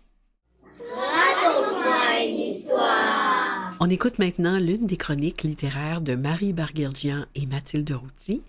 Raconte-moi 0.77 2.23
une 2.23 2.37
histoire. 2.37 3.75
On 3.79 3.89
écoute 3.89 4.19
maintenant 4.19 4.59
l'une 4.59 4.85
des 4.85 4.95
chroniques 4.95 5.41
littéraires 5.41 6.01
de 6.01 6.13
Marie 6.13 6.53
Barguerdian 6.53 7.25
et 7.33 7.47
Mathilde 7.47 7.89
Routy. 7.89 8.43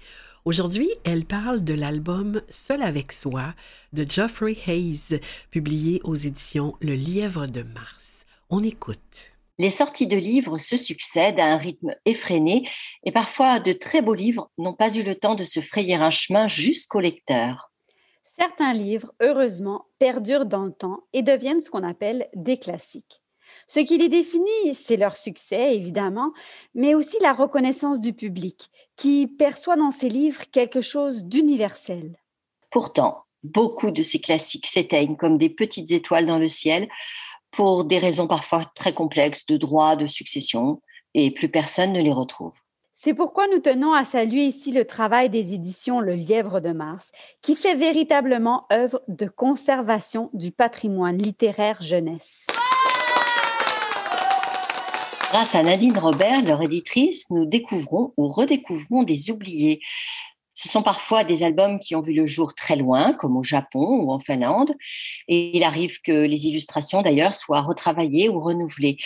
Aujourd'hui, 0.44 0.90
elle 1.04 1.24
parle 1.24 1.64
de 1.64 1.72
l'album 1.72 2.42
Seul 2.50 2.82
avec 2.82 3.12
soi 3.12 3.54
de 3.94 4.04
Geoffrey 4.06 4.58
Hayes, 4.66 5.20
publié 5.50 6.02
aux 6.04 6.16
éditions 6.16 6.76
Le 6.82 6.92
Lièvre 6.92 7.46
de 7.46 7.62
Mars. 7.62 8.26
On 8.50 8.62
écoute. 8.62 9.32
Les 9.60 9.68
sorties 9.68 10.06
de 10.06 10.16
livres 10.16 10.56
se 10.56 10.78
succèdent 10.78 11.38
à 11.38 11.44
un 11.44 11.58
rythme 11.58 11.94
effréné 12.06 12.66
et 13.04 13.12
parfois 13.12 13.60
de 13.60 13.72
très 13.72 14.00
beaux 14.00 14.14
livres 14.14 14.50
n'ont 14.56 14.72
pas 14.72 14.96
eu 14.96 15.02
le 15.02 15.14
temps 15.14 15.34
de 15.34 15.44
se 15.44 15.60
frayer 15.60 15.96
un 15.96 16.08
chemin 16.08 16.48
jusqu'au 16.48 16.98
lecteur. 16.98 17.70
Certains 18.38 18.72
livres, 18.72 19.12
heureusement, 19.20 19.84
perdurent 19.98 20.46
dans 20.46 20.64
le 20.64 20.72
temps 20.72 21.00
et 21.12 21.20
deviennent 21.20 21.60
ce 21.60 21.68
qu'on 21.68 21.86
appelle 21.86 22.30
des 22.34 22.56
classiques. 22.56 23.20
Ce 23.68 23.80
qui 23.80 23.98
les 23.98 24.08
définit, 24.08 24.72
c'est 24.72 24.96
leur 24.96 25.18
succès, 25.18 25.74
évidemment, 25.74 26.32
mais 26.74 26.94
aussi 26.94 27.18
la 27.20 27.34
reconnaissance 27.34 28.00
du 28.00 28.14
public, 28.14 28.70
qui 28.96 29.26
perçoit 29.26 29.76
dans 29.76 29.90
ces 29.90 30.08
livres 30.08 30.44
quelque 30.50 30.80
chose 30.80 31.22
d'universel. 31.24 32.16
Pourtant, 32.70 33.24
beaucoup 33.42 33.90
de 33.90 34.00
ces 34.00 34.20
classiques 34.22 34.66
s'éteignent 34.66 35.16
comme 35.16 35.36
des 35.36 35.50
petites 35.50 35.90
étoiles 35.90 36.24
dans 36.24 36.38
le 36.38 36.48
ciel 36.48 36.88
pour 37.50 37.84
des 37.84 37.98
raisons 37.98 38.26
parfois 38.26 38.64
très 38.74 38.92
complexes 38.92 39.46
de 39.46 39.56
droit, 39.56 39.96
de 39.96 40.06
succession, 40.06 40.80
et 41.14 41.30
plus 41.30 41.48
personne 41.48 41.92
ne 41.92 42.00
les 42.00 42.12
retrouve. 42.12 42.54
C'est 43.02 43.14
pourquoi 43.14 43.46
nous 43.48 43.60
tenons 43.60 43.94
à 43.94 44.04
saluer 44.04 44.44
ici 44.44 44.72
le 44.72 44.84
travail 44.84 45.30
des 45.30 45.54
éditions 45.54 46.00
Le 46.00 46.14
Lièvre 46.14 46.60
de 46.60 46.72
Mars, 46.72 47.12
qui 47.40 47.54
fait 47.54 47.74
véritablement 47.74 48.66
œuvre 48.70 49.00
de 49.08 49.26
conservation 49.26 50.28
du 50.34 50.52
patrimoine 50.52 51.16
littéraire 51.16 51.80
jeunesse. 51.80 52.46
Grâce 55.30 55.54
à 55.54 55.62
Nadine 55.62 55.96
Robert, 55.96 56.42
leur 56.42 56.60
éditrice, 56.60 57.30
nous 57.30 57.46
découvrons 57.46 58.12
ou 58.16 58.28
redécouvrons 58.28 59.04
des 59.04 59.30
oubliés. 59.30 59.80
Ce 60.62 60.68
sont 60.68 60.82
parfois 60.82 61.24
des 61.24 61.42
albums 61.42 61.78
qui 61.78 61.96
ont 61.96 62.02
vu 62.02 62.12
le 62.12 62.26
jour 62.26 62.54
très 62.54 62.76
loin, 62.76 63.14
comme 63.14 63.38
au 63.38 63.42
Japon 63.42 64.02
ou 64.02 64.12
en 64.12 64.18
Finlande, 64.18 64.74
et 65.26 65.56
il 65.56 65.64
arrive 65.64 66.02
que 66.02 66.12
les 66.12 66.48
illustrations 66.48 67.00
d'ailleurs 67.00 67.34
soient 67.34 67.62
retravaillées 67.62 68.28
ou 68.28 68.40
renouvelées. 68.40 68.98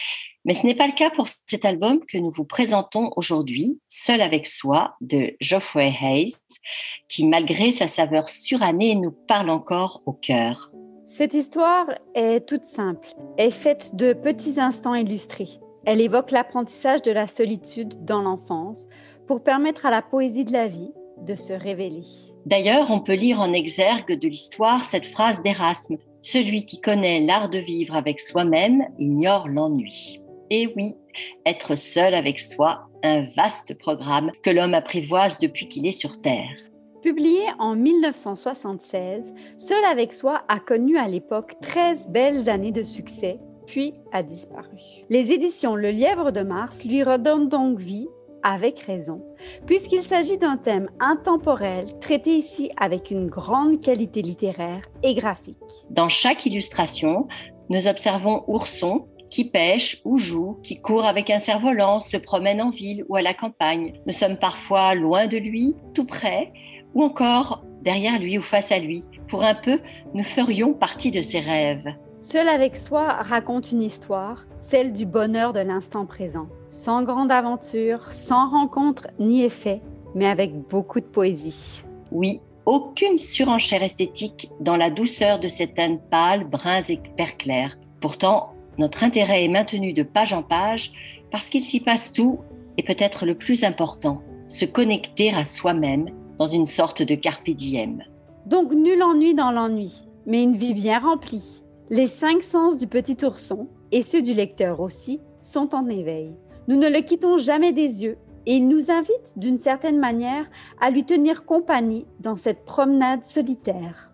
Mais 0.44 0.52
ce 0.52 0.66
n'est 0.66 0.74
pas 0.74 0.88
le 0.88 0.94
cas 0.94 1.10
pour 1.10 1.28
cet 1.46 1.64
album 1.64 2.00
que 2.08 2.18
nous 2.18 2.30
vous 2.30 2.44
présentons 2.44 3.12
aujourd'hui, 3.14 3.78
Seul 3.86 4.20
avec 4.20 4.48
soi, 4.48 4.96
de 5.00 5.36
Geoffrey 5.40 5.94
Hayes, 6.02 6.34
qui 7.08 7.24
malgré 7.24 7.70
sa 7.70 7.86
saveur 7.86 8.28
surannée 8.28 8.96
nous 8.96 9.12
parle 9.12 9.50
encore 9.50 10.02
au 10.06 10.12
cœur. 10.12 10.72
Cette 11.06 11.34
histoire 11.34 11.86
est 12.16 12.48
toute 12.48 12.64
simple, 12.64 13.14
est 13.38 13.52
faite 13.52 13.94
de 13.94 14.12
petits 14.12 14.58
instants 14.58 14.96
illustrés. 14.96 15.60
Elle 15.84 16.00
évoque 16.00 16.32
l'apprentissage 16.32 17.02
de 17.02 17.12
la 17.12 17.28
solitude 17.28 18.04
dans 18.04 18.22
l'enfance 18.22 18.88
pour 19.28 19.44
permettre 19.44 19.86
à 19.86 19.92
la 19.92 20.02
poésie 20.02 20.44
de 20.44 20.52
la 20.52 20.66
vie 20.66 20.90
de 21.22 21.34
se 21.36 21.52
révéler. 21.52 22.04
D'ailleurs, 22.46 22.90
on 22.90 23.00
peut 23.00 23.14
lire 23.14 23.40
en 23.40 23.52
exergue 23.52 24.18
de 24.18 24.28
l'histoire 24.28 24.84
cette 24.84 25.06
phrase 25.06 25.42
d'Erasme 25.42 25.96
Celui 26.20 26.64
qui 26.64 26.80
connaît 26.80 27.20
l'art 27.20 27.48
de 27.48 27.58
vivre 27.58 27.94
avec 27.94 28.20
soi-même 28.20 28.84
ignore 28.98 29.48
l'ennui. 29.48 30.20
Et 30.50 30.72
oui, 30.76 30.94
être 31.46 31.74
seul 31.74 32.14
avec 32.14 32.38
soi, 32.38 32.86
un 33.02 33.26
vaste 33.36 33.78
programme 33.78 34.30
que 34.42 34.50
l'homme 34.50 34.74
apprivoise 34.74 35.38
depuis 35.38 35.68
qu'il 35.68 35.86
est 35.86 35.92
sur 35.92 36.20
Terre. 36.20 36.56
Publié 37.02 37.42
en 37.58 37.74
1976, 37.76 39.34
Seul 39.58 39.84
avec 39.84 40.14
soi 40.14 40.42
a 40.48 40.58
connu 40.58 40.96
à 40.96 41.06
l'époque 41.06 41.52
13 41.60 42.08
belles 42.08 42.48
années 42.48 42.72
de 42.72 42.82
succès, 42.82 43.38
puis 43.66 43.94
a 44.12 44.22
disparu. 44.22 44.78
Les 45.10 45.32
éditions 45.32 45.76
Le 45.76 45.90
Lièvre 45.90 46.32
de 46.32 46.42
Mars 46.42 46.84
lui 46.84 47.02
redonnent 47.02 47.48
donc 47.48 47.78
vie 47.78 48.08
avec 48.44 48.78
raison, 48.80 49.20
puisqu'il 49.66 50.02
s'agit 50.02 50.38
d'un 50.38 50.56
thème 50.56 50.88
intemporel 51.00 51.86
traité 51.98 52.36
ici 52.36 52.70
avec 52.76 53.10
une 53.10 53.26
grande 53.26 53.80
qualité 53.80 54.22
littéraire 54.22 54.82
et 55.02 55.14
graphique. 55.14 55.56
Dans 55.90 56.08
chaque 56.08 56.46
illustration, 56.46 57.26
nous 57.70 57.88
observons 57.88 58.44
Ourson 58.46 59.06
qui 59.30 59.44
pêche 59.44 60.00
ou 60.04 60.18
joue, 60.18 60.60
qui 60.62 60.80
court 60.80 61.06
avec 61.06 61.28
un 61.28 61.40
cerf-volant, 61.40 61.98
se 61.98 62.16
promène 62.16 62.62
en 62.62 62.70
ville 62.70 63.04
ou 63.08 63.16
à 63.16 63.22
la 63.22 63.34
campagne. 63.34 63.94
Nous 64.06 64.12
sommes 64.12 64.36
parfois 64.36 64.94
loin 64.94 65.26
de 65.26 65.38
lui, 65.38 65.74
tout 65.92 66.04
près, 66.04 66.52
ou 66.94 67.02
encore 67.02 67.64
derrière 67.82 68.20
lui 68.20 68.38
ou 68.38 68.42
face 68.42 68.70
à 68.70 68.78
lui. 68.78 69.02
Pour 69.26 69.42
un 69.42 69.54
peu, 69.54 69.80
nous 70.12 70.22
ferions 70.22 70.72
partie 70.72 71.10
de 71.10 71.20
ses 71.20 71.40
rêves. 71.40 71.94
Seul 72.26 72.48
avec 72.48 72.78
soi 72.78 73.18
raconte 73.20 73.70
une 73.70 73.82
histoire, 73.82 74.46
celle 74.58 74.94
du 74.94 75.04
bonheur 75.04 75.52
de 75.52 75.60
l'instant 75.60 76.06
présent, 76.06 76.46
sans 76.70 77.04
grande 77.04 77.30
aventure, 77.30 78.10
sans 78.12 78.48
rencontre 78.48 79.08
ni 79.18 79.42
effet, 79.42 79.82
mais 80.14 80.26
avec 80.26 80.58
beaucoup 80.70 81.00
de 81.00 81.04
poésie. 81.04 81.84
Oui, 82.12 82.40
aucune 82.64 83.18
surenchère 83.18 83.82
esthétique 83.82 84.50
dans 84.58 84.78
la 84.78 84.88
douceur 84.88 85.38
de 85.38 85.48
cette 85.48 85.74
teinte 85.74 86.00
pâle, 86.10 86.48
bruns 86.48 86.80
et 86.88 86.98
clair. 87.36 87.76
Pourtant, 88.00 88.54
notre 88.78 89.04
intérêt 89.04 89.44
est 89.44 89.48
maintenu 89.48 89.92
de 89.92 90.02
page 90.02 90.32
en 90.32 90.42
page 90.42 90.92
parce 91.30 91.50
qu'il 91.50 91.62
s'y 91.62 91.80
passe 91.80 92.10
tout 92.10 92.38
et 92.78 92.82
peut-être 92.82 93.26
le 93.26 93.34
plus 93.34 93.64
important, 93.64 94.22
se 94.48 94.64
connecter 94.64 95.34
à 95.34 95.44
soi-même 95.44 96.08
dans 96.38 96.46
une 96.46 96.64
sorte 96.64 97.02
de 97.02 97.16
carpe 97.16 97.50
diem. 97.50 98.02
Donc 98.46 98.72
nul 98.72 99.02
ennui 99.02 99.34
dans 99.34 99.50
l'ennui, 99.50 100.06
mais 100.24 100.42
une 100.42 100.56
vie 100.56 100.72
bien 100.72 101.00
remplie. 101.00 101.60
Les 101.90 102.06
cinq 102.06 102.42
sens 102.42 102.78
du 102.78 102.86
petit 102.86 103.22
ourson, 103.24 103.68
et 103.92 104.00
ceux 104.00 104.22
du 104.22 104.32
lecteur 104.32 104.80
aussi, 104.80 105.20
sont 105.42 105.74
en 105.74 105.86
éveil. 105.88 106.32
Nous 106.66 106.76
ne 106.76 106.88
le 106.88 107.00
quittons 107.02 107.36
jamais 107.36 107.72
des 107.72 108.02
yeux 108.02 108.16
et 108.46 108.54
il 108.54 108.68
nous 108.68 108.90
invite 108.90 109.34
d'une 109.36 109.58
certaine 109.58 109.98
manière 109.98 110.48
à 110.80 110.90
lui 110.90 111.04
tenir 111.04 111.44
compagnie 111.44 112.06
dans 112.20 112.36
cette 112.36 112.64
promenade 112.64 113.24
solitaire. 113.24 114.10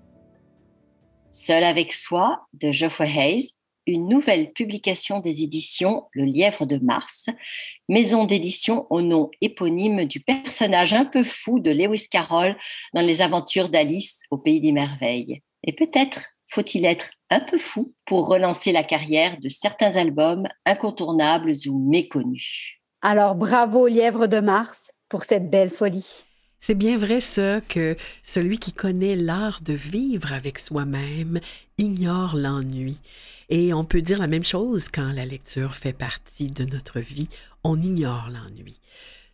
Seul 1.30 1.62
avec 1.62 1.92
soi 1.92 2.46
de 2.54 2.72
Geoffrey 2.72 3.08
Hayes, 3.08 3.52
une 3.86 4.08
nouvelle 4.08 4.52
publication 4.52 5.20
des 5.20 5.42
éditions 5.42 6.04
Le 6.12 6.24
Lièvre 6.24 6.66
de 6.66 6.76
Mars, 6.76 7.26
maison 7.88 8.24
d'édition 8.24 8.86
au 8.90 9.00
nom 9.00 9.30
éponyme 9.40 10.06
du 10.06 10.20
personnage 10.20 10.92
un 10.92 11.04
peu 11.04 11.22
fou 11.22 11.60
de 11.60 11.70
Lewis 11.70 12.08
Carroll 12.10 12.56
dans 12.94 13.00
les 13.00 13.22
aventures 13.22 13.68
d'Alice 13.68 14.20
au 14.30 14.38
Pays 14.38 14.60
des 14.60 14.72
Merveilles. 14.72 15.42
Et 15.64 15.72
peut-être 15.72 16.24
faut-il 16.48 16.84
être 16.84 17.10
un 17.30 17.40
peu 17.40 17.58
fou 17.58 17.94
pour 18.04 18.28
relancer 18.28 18.72
la 18.72 18.82
carrière 18.82 19.38
de 19.38 19.48
certains 19.48 19.96
albums 19.96 20.46
incontournables 20.66 21.54
ou 21.68 21.78
méconnus. 21.78 22.80
Alors 23.02 23.34
bravo 23.34 23.86
Lièvre 23.86 24.26
de 24.26 24.40
Mars 24.40 24.90
pour 25.08 25.24
cette 25.24 25.50
belle 25.50 25.70
folie. 25.70 26.24
C'est 26.60 26.74
bien 26.74 26.98
vrai 26.98 27.20
ça 27.20 27.62
que 27.62 27.96
celui 28.22 28.58
qui 28.58 28.72
connaît 28.72 29.16
l'art 29.16 29.60
de 29.62 29.72
vivre 29.72 30.34
avec 30.34 30.58
soi-même 30.58 31.40
ignore 31.78 32.36
l'ennui. 32.36 32.98
Et 33.48 33.72
on 33.72 33.84
peut 33.84 34.02
dire 34.02 34.18
la 34.18 34.26
même 34.26 34.44
chose 34.44 34.88
quand 34.88 35.10
la 35.12 35.24
lecture 35.24 35.74
fait 35.74 35.94
partie 35.94 36.50
de 36.50 36.64
notre 36.64 37.00
vie, 37.00 37.28
on 37.64 37.80
ignore 37.80 38.28
l'ennui. 38.30 38.78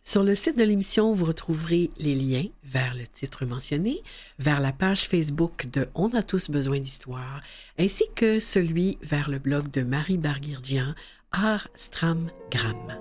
Sur 0.07 0.23
le 0.23 0.35
site 0.35 0.57
de 0.57 0.63
l'émission, 0.63 1.11
vous 1.11 1.25
retrouverez 1.25 1.91
les 1.97 2.15
liens 2.15 2.45
vers 2.63 2.95
le 2.95 3.05
titre 3.05 3.45
mentionné, 3.45 4.01
vers 4.39 4.61
la 4.61 4.71
page 4.71 5.05
Facebook 5.05 5.69
de 5.69 5.89
On 5.95 6.13
a 6.13 6.23
tous 6.23 6.49
besoin 6.49 6.79
d'histoire, 6.79 7.41
ainsi 7.77 8.05
que 8.15 8.39
celui 8.39 8.97
vers 9.01 9.29
le 9.29 9.37
blog 9.37 9.69
de 9.69 9.81
Marie 9.81 10.17
Barguirdian, 10.17 10.95
Art 11.33 11.67
Stram 11.75 12.29
Gram. 12.49 12.97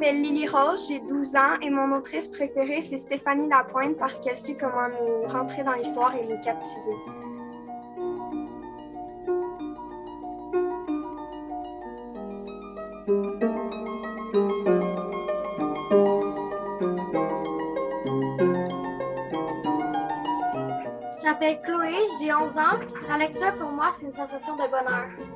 M'appelle 0.00 0.22
Lily 0.22 0.46
Rose, 0.46 0.86
j'ai 0.88 1.00
12 1.00 1.36
ans 1.36 1.60
et 1.60 1.68
mon 1.68 1.94
autrice 1.94 2.28
préférée, 2.28 2.80
c'est 2.80 2.96
Stéphanie 2.96 3.48
Lapointe 3.48 3.98
parce 3.98 4.18
qu'elle 4.18 4.38
sait 4.38 4.56
comment 4.58 4.88
nous 4.88 5.26
rentrer 5.28 5.62
dans 5.62 5.74
l'histoire 5.74 6.14
et 6.14 6.22
nous 6.22 6.40
captiver. 6.40 6.96
Je 21.18 21.26
m'appelle 21.26 21.60
Chloé, 21.60 21.92
j'ai 22.20 22.32
11 22.32 22.56
ans. 22.56 22.78
La 23.08 23.18
lecture 23.18 23.54
pour 23.58 23.70
moi, 23.70 23.90
c'est 23.92 24.06
une 24.06 24.14
sensation 24.14 24.54
de 24.54 24.62
bonheur. 24.62 25.29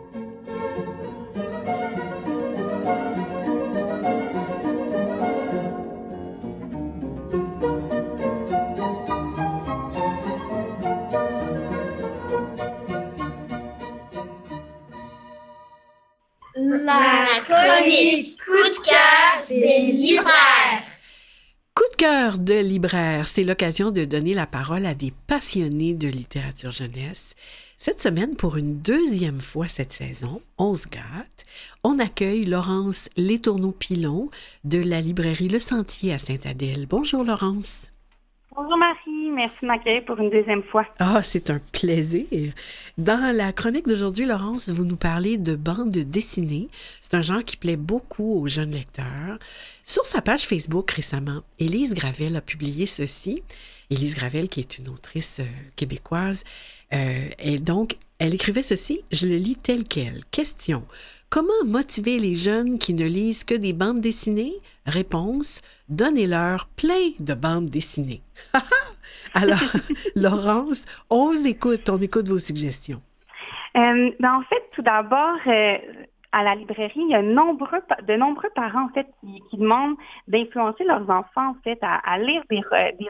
Coup 21.74 21.90
de 21.92 21.96
cœur 21.96 22.36
de 22.36 22.60
libraire, 22.60 23.26
c'est 23.26 23.42
l'occasion 23.42 23.90
de 23.90 24.04
donner 24.04 24.34
la 24.34 24.46
parole 24.46 24.84
à 24.84 24.94
des 24.94 25.14
passionnés 25.26 25.94
de 25.94 26.08
littérature 26.08 26.72
jeunesse. 26.72 27.34
Cette 27.78 28.02
semaine, 28.02 28.36
pour 28.36 28.58
une 28.58 28.80
deuxième 28.80 29.40
fois 29.40 29.66
cette 29.66 29.92
saison, 29.92 30.42
on 30.58 30.74
se 30.74 30.88
gâte, 30.88 31.44
on 31.84 31.98
accueille 31.98 32.44
Laurence 32.44 33.08
Létourneau-Pilon 33.16 34.28
de 34.64 34.78
la 34.78 35.00
librairie 35.00 35.48
Le 35.48 35.58
Sentier 35.58 36.12
à 36.12 36.18
Saint-Adèle. 36.18 36.86
Bonjour 36.86 37.24
Laurence. 37.24 37.93
Bonjour 38.56 38.76
Marie, 38.76 39.32
merci 39.32 39.56
de 39.62 39.66
m'accueillir 39.66 40.04
pour 40.04 40.16
une 40.20 40.30
deuxième 40.30 40.62
fois. 40.62 40.86
Ah, 41.00 41.22
c'est 41.24 41.50
un 41.50 41.58
plaisir. 41.72 42.52
Dans 42.96 43.36
la 43.36 43.52
chronique 43.52 43.88
d'aujourd'hui, 43.88 44.26
Laurence, 44.26 44.68
vous 44.68 44.84
nous 44.84 44.96
parlez 44.96 45.38
de 45.38 45.56
bande 45.56 45.90
dessinée. 45.90 46.68
C'est 47.00 47.14
un 47.14 47.22
genre 47.22 47.42
qui 47.42 47.56
plaît 47.56 47.76
beaucoup 47.76 48.40
aux 48.40 48.46
jeunes 48.46 48.70
lecteurs. 48.70 49.40
Sur 49.82 50.06
sa 50.06 50.22
page 50.22 50.46
Facebook 50.46 50.88
récemment, 50.92 51.42
Élise 51.58 51.94
Gravel 51.94 52.36
a 52.36 52.40
publié 52.40 52.86
ceci. 52.86 53.42
Élise 53.90 54.14
Gravel, 54.14 54.48
qui 54.48 54.60
est 54.60 54.78
une 54.78 54.88
autrice 54.88 55.40
euh, 55.40 55.44
québécoise, 55.74 56.44
euh, 56.94 57.28
et 57.40 57.58
donc, 57.58 57.96
elle 58.20 58.34
écrivait 58.34 58.62
ceci, 58.62 59.00
je 59.10 59.26
le 59.26 59.36
lis 59.36 59.56
tel 59.56 59.84
quel. 59.84 60.24
Question. 60.30 60.86
Comment 61.34 61.64
motiver 61.66 62.20
les 62.20 62.36
jeunes 62.36 62.78
qui 62.78 62.94
ne 62.94 63.06
lisent 63.06 63.42
que 63.42 63.56
des 63.56 63.72
bandes 63.72 64.00
dessinées? 64.00 64.52
Réponse. 64.86 65.62
Donnez-leur 65.88 66.68
plein 66.76 67.10
de 67.18 67.34
bandes 67.34 67.66
dessinées. 67.66 68.22
Alors, 69.34 69.58
Laurence, 70.14 70.86
on 71.10 71.30
vous 71.30 71.48
écoute, 71.48 71.90
on 71.90 71.98
écoute 71.98 72.28
vos 72.28 72.38
suggestions. 72.38 73.02
Euh, 73.76 74.12
ben, 74.20 74.32
en 74.32 74.42
fait, 74.42 74.62
tout 74.76 74.82
d'abord, 74.82 75.40
euh, 75.48 75.76
à 76.30 76.44
la 76.44 76.54
librairie, 76.54 77.02
il 77.02 77.10
y 77.10 77.16
a 77.16 77.22
de 77.22 78.16
nombreux 78.16 78.50
parents 78.54 78.88
en 78.94 79.02
qui, 79.50 79.56
demandent 79.56 79.96
d'influencer 80.28 80.84
leurs 80.84 81.10
enfants 81.10 81.56
à, 81.82 82.18
lire 82.18 82.44
des 82.48 82.60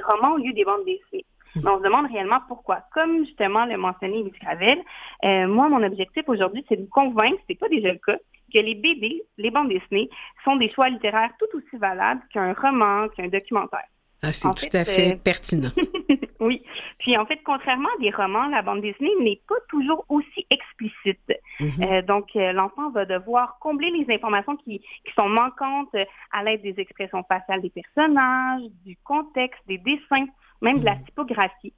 romans 0.09 0.37
au 0.37 0.39
lieu 0.39 0.55
des 0.55 0.65
bandes 0.65 0.87
dessinées. 0.87 1.27
Mais 1.57 1.71
on 1.71 1.79
se 1.79 1.83
demande 1.83 2.11
réellement 2.11 2.41
pourquoi. 2.49 2.83
Comme 2.93 3.25
justement 3.25 3.65
le 3.65 3.77
mentionnait 3.77 4.21
Yves 4.21 4.39
Gravel, 4.41 4.79
euh, 5.25 5.47
moi, 5.47 5.69
mon 5.69 5.83
objectif 5.83 6.25
aujourd'hui, 6.29 6.65
c'est 6.69 6.77
de 6.77 6.83
vous 6.83 6.89
convaincre, 6.89 7.39
c'est 7.49 7.59
pas 7.59 7.69
déjà 7.69 7.93
le 7.93 7.99
cas, 7.99 8.19
que 8.53 8.59
les 8.59 8.75
BD, 8.75 9.23
les 9.39 9.51
bandes 9.51 9.69
dessinées, 9.69 10.09
sont 10.45 10.57
des 10.57 10.71
choix 10.71 10.89
littéraires 10.89 11.33
tout 11.39 11.57
aussi 11.57 11.77
valables 11.77 12.23
qu'un 12.33 12.53
roman, 12.53 13.09
qu'un 13.09 13.29
documentaire. 13.29 13.87
Ah, 14.23 14.33
c'est 14.33 14.49
tout 14.55 14.77
à 14.77 14.85
fait 14.85 15.13
euh, 15.13 15.17
pertinent. 15.17 15.69
oui. 16.41 16.63
Puis 16.99 17.17
en 17.17 17.27
fait, 17.27 17.41
contrairement 17.45 17.91
à 17.99 18.01
des 18.01 18.11
romans, 18.11 18.47
la 18.49 18.63
bande 18.63 18.81
dessinée 18.81 19.15
n'est 19.21 19.41
pas 19.47 19.57
toujours 19.69 20.05
aussi 20.09 20.47
explicite. 20.49 21.33
Mhm. 21.61 21.71
Euh, 21.83 22.03
donc, 22.03 22.29
euh, 22.37 22.53
l'enfant 22.53 22.91
va 22.91 23.05
devoir 23.05 23.59
combler 23.61 23.91
les 23.91 24.15
informations 24.15 24.57
qui, 24.57 24.79
qui 24.79 25.13
sont 25.15 25.29
manquantes 25.29 25.95
euh, 25.95 26.05
à 26.33 26.43
l'aide 26.43 26.63
des 26.63 26.75
expressions 26.79 27.23
faciales 27.25 27.61
des 27.61 27.71
personnages, 27.71 28.63
du 28.85 28.97
contexte, 29.05 29.61
des 29.69 29.79
dessins, 29.79 30.27
même 30.63 30.81
de 30.81 30.85
la 30.85 30.97
typographie. 30.97 31.73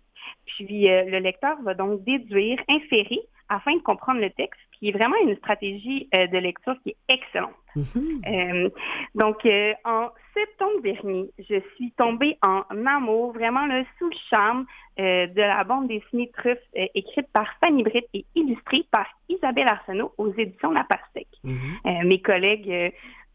Puis 0.46 0.90
euh, 0.90 1.04
le 1.04 1.18
lecteur 1.18 1.56
va 1.62 1.74
donc 1.74 2.02
déduire, 2.04 2.58
inférer 2.68 3.20
afin 3.48 3.74
de 3.76 3.80
comprendre 3.82 4.20
le 4.20 4.30
texte, 4.30 4.60
qui 4.72 4.88
est 4.88 4.92
vraiment 4.92 5.16
une 5.22 5.36
stratégie 5.36 6.08
euh, 6.14 6.26
de 6.26 6.38
lecture 6.38 6.74
qui 6.82 6.90
est 6.90 6.96
excellente. 7.14 7.54
Mhm. 7.76 8.22
Euh, 8.26 8.68
donc, 9.14 9.46
en 9.84 10.08
septembre 10.34 10.80
dernier, 10.82 11.30
je 11.38 11.60
suis 11.76 11.92
tombée 11.92 12.38
en 12.42 12.62
amour, 12.86 13.32
vraiment 13.32 13.66
le 13.66 13.84
sous 13.98 14.08
le 14.08 14.16
charme 14.30 14.66
de 14.98 15.40
la 15.40 15.62
bande 15.62 15.88
dessinée 15.88 16.30
Truffe, 16.36 16.58
écrite 16.94 17.30
par 17.32 17.46
Fanny 17.60 17.82
Britt 17.84 18.06
et 18.14 18.24
illustrée 18.34 18.84
par 18.90 19.06
Isabelle 19.28 19.68
Arsenault 19.68 20.12
aux 20.16 20.32
éditions 20.32 20.70
La 20.72 20.84
Pastèque. 20.84 21.28
Mhm. 21.44 21.58
Euh, 21.86 22.04
mes 22.04 22.20
collègues 22.22 22.92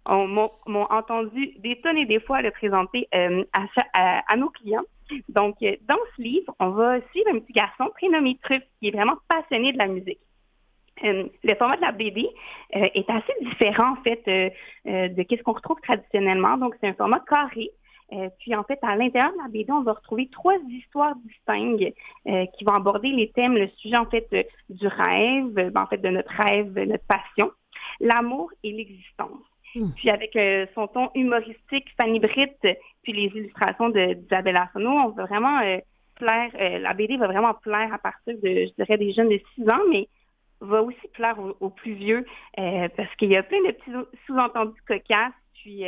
ont- 0.10 0.28
m'ont 0.28 0.88
entendu 0.90 1.52
des 1.60 1.80
tonnes 1.82 1.98
et 2.00 2.06
des 2.08 2.20
fois 2.20 2.42
le 2.42 2.50
présenter 2.52 3.08
à, 3.14 3.68
cha- 3.76 3.88
à- 3.94 4.24
à 4.34 4.36
nos 4.38 4.50
clients. 4.50 4.84
Donc, 5.30 5.58
euh, 5.64 5.76
dans 5.88 6.00
ce 6.16 6.22
livre, 6.22 6.54
on 6.60 6.70
va 6.70 7.00
suivre 7.12 7.30
un 7.30 7.40
petit 7.40 7.54
garçon 7.54 7.90
prénommé 7.96 8.38
Truffe 8.44 8.64
qui 8.80 8.88
est 8.88 8.92
vraiment 8.92 9.18
passionné 9.28 9.74
de 9.74 9.78
la 9.78 9.88
musique. 9.88 10.20
Euh, 11.04 11.26
le 11.44 11.56
format 11.56 11.78
de 11.78 11.82
la 11.82 11.92
BD 11.92 12.28
euh, 12.76 12.88
est 12.94 13.10
assez 13.10 13.34
différent 13.42 13.94
en 13.94 14.04
fait 14.04 14.22
de 14.86 15.26
ce 15.30 15.44
qu'on 15.44 15.54
retrouve 15.54 15.80
traditionnellement. 15.82 16.58
Donc, 16.58 16.76
c'est 16.80 16.88
un 16.88 16.94
format 16.94 17.22
carré. 17.28 17.72
Puis 18.40 18.54
en 18.54 18.64
fait, 18.66 18.78
à 18.82 18.98
l'intérieur 18.98 19.32
de 19.32 19.38
la 19.38 19.48
BD, 19.48 19.72
on 19.72 19.84
va 19.84 19.94
retrouver 19.94 20.28
trois 20.28 20.58
histoires 20.70 21.16
distinctes 21.24 21.96
qui 22.26 22.66
vont 22.66 22.74
aborder 22.74 23.08
les 23.08 23.32
thèmes, 23.32 23.56
le 23.56 23.70
sujet 23.78 23.96
en 23.96 24.06
fait 24.06 24.28
du 24.70 24.86
rêve, 24.86 25.54
ben, 25.54 25.72
en 25.78 25.88
fait 25.88 26.00
de 26.00 26.10
notre 26.10 26.30
rêve, 26.34 26.78
notre 26.78 27.06
passion, 27.06 27.52
l'amour 28.02 28.52
et 28.64 28.74
l'existence. 28.74 29.51
Puis 29.96 30.10
avec 30.10 30.36
euh, 30.36 30.66
son 30.76 30.88
ton 30.88 31.10
humoristique, 31.16 31.86
Fanny 31.98 32.20
Britt, 32.20 32.58
puis 33.04 33.14
les 33.14 33.32
illustrations 33.36 33.90
d'Isabelle 33.90 34.58
Arsenault, 34.58 34.90
on 34.90 35.10
va 35.10 35.26
vraiment 35.26 35.60
euh, 35.62 35.78
plaire, 36.16 36.52
euh, 36.60 36.80
la 36.80 36.94
BD 36.94 37.18
va 37.18 37.28
vraiment 37.28 37.54
plaire 37.54 37.94
à 37.94 37.98
partir 37.98 38.36
de, 38.36 38.66
je 38.66 38.74
dirais, 38.78 38.98
des 38.98 39.12
jeunes 39.12 39.30
de 39.30 39.40
6 39.56 39.70
ans, 39.70 39.82
mais 39.90 40.08
va 40.60 40.84
aussi 40.84 41.08
plaire 41.14 41.40
aux, 41.40 41.56
aux 41.60 41.70
plus 41.70 41.94
vieux 41.94 42.26
parce 42.56 43.16
qu'il 43.18 43.30
y 43.30 43.36
a 43.36 43.42
plein 43.42 43.62
de 43.64 43.72
petits 43.72 43.92
sous-entendus 44.28 44.82
cocasses, 44.88 45.34
puis 45.54 45.84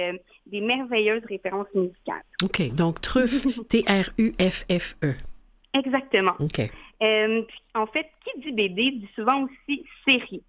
des 0.48 0.62
merveilleuses 0.62 1.24
références 1.30 1.68
musicales. 1.76 2.24
OK, 2.44 2.74
donc 2.74 3.00
truffe, 3.02 3.46
T-R-U-F-F-E. 3.70 5.14
Exactement. 5.76 6.34
OK. 6.40 6.72
Puis, 7.00 7.62
en 7.76 7.86
fait, 7.86 8.08
qui 8.24 8.40
dit 8.40 8.52
BD 8.52 8.92
dit 8.92 9.10
souvent 9.16 9.44
aussi 9.44 9.86
série. 10.06 10.42